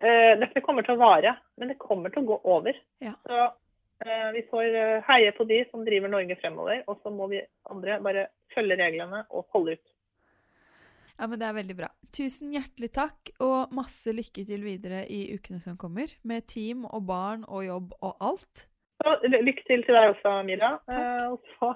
Uh, 0.00 0.32
dette 0.40 0.64
kommer 0.64 0.84
til 0.84 0.96
å 0.96 1.02
vare, 1.04 1.36
men 1.60 1.70
det 1.70 1.78
kommer 1.80 2.12
til 2.12 2.24
å 2.24 2.32
gå 2.32 2.40
over. 2.56 2.80
Ja. 3.04 3.14
Så 3.28 3.46
uh, 3.46 4.28
vi 4.34 4.46
får 4.48 4.80
heie 5.06 5.32
på 5.36 5.46
de 5.48 5.60
som 5.70 5.84
driver 5.86 6.12
Norge 6.12 6.40
fremover. 6.40 6.82
Og 6.88 7.04
så 7.04 7.12
må 7.12 7.28
vi 7.32 7.44
andre 7.72 8.00
bare 8.04 8.28
følge 8.56 8.80
reglene 8.80 9.26
og 9.30 9.44
holde 9.52 9.76
ut. 9.76 9.93
Ja, 11.18 11.28
men 11.30 11.38
Det 11.38 11.46
er 11.46 11.54
veldig 11.54 11.76
bra. 11.78 11.88
Tusen 12.14 12.52
hjertelig 12.54 12.90
takk, 12.94 13.30
og 13.42 13.72
masse 13.74 14.12
lykke 14.14 14.44
til 14.46 14.64
videre 14.66 15.04
i 15.10 15.26
ukene 15.34 15.60
som 15.62 15.76
kommer. 15.78 16.10
Med 16.22 16.46
team 16.50 16.84
og 16.84 17.06
barn 17.06 17.44
og 17.48 17.66
jobb 17.66 17.94
og 18.00 18.16
alt. 18.20 18.66
Og 19.04 19.24
lykke 19.26 19.64
til 19.66 19.82
til 19.84 19.94
deg 19.94 20.12
også, 20.14 20.34
Mira. 20.46 20.76
Takk. 20.88 21.32
og 21.32 21.40
så 21.54 21.72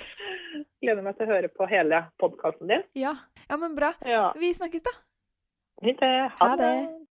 gleder 0.80 1.00
jeg 1.00 1.06
meg 1.06 1.16
til 1.16 1.26
å 1.26 1.32
høre 1.34 1.52
på 1.52 1.68
hele 1.70 2.02
podkasten 2.20 2.72
din. 2.72 2.84
Ja. 2.94 3.14
ja, 3.48 3.56
men 3.60 3.76
bra. 3.76 3.94
Ja. 4.06 4.30
Vi 4.38 4.52
snakkes, 4.56 4.84
da. 4.86 4.96
Fint 5.80 6.00
det. 6.00 6.12
Ha, 6.36 6.50
ha 6.52 6.56
det. 6.60 6.99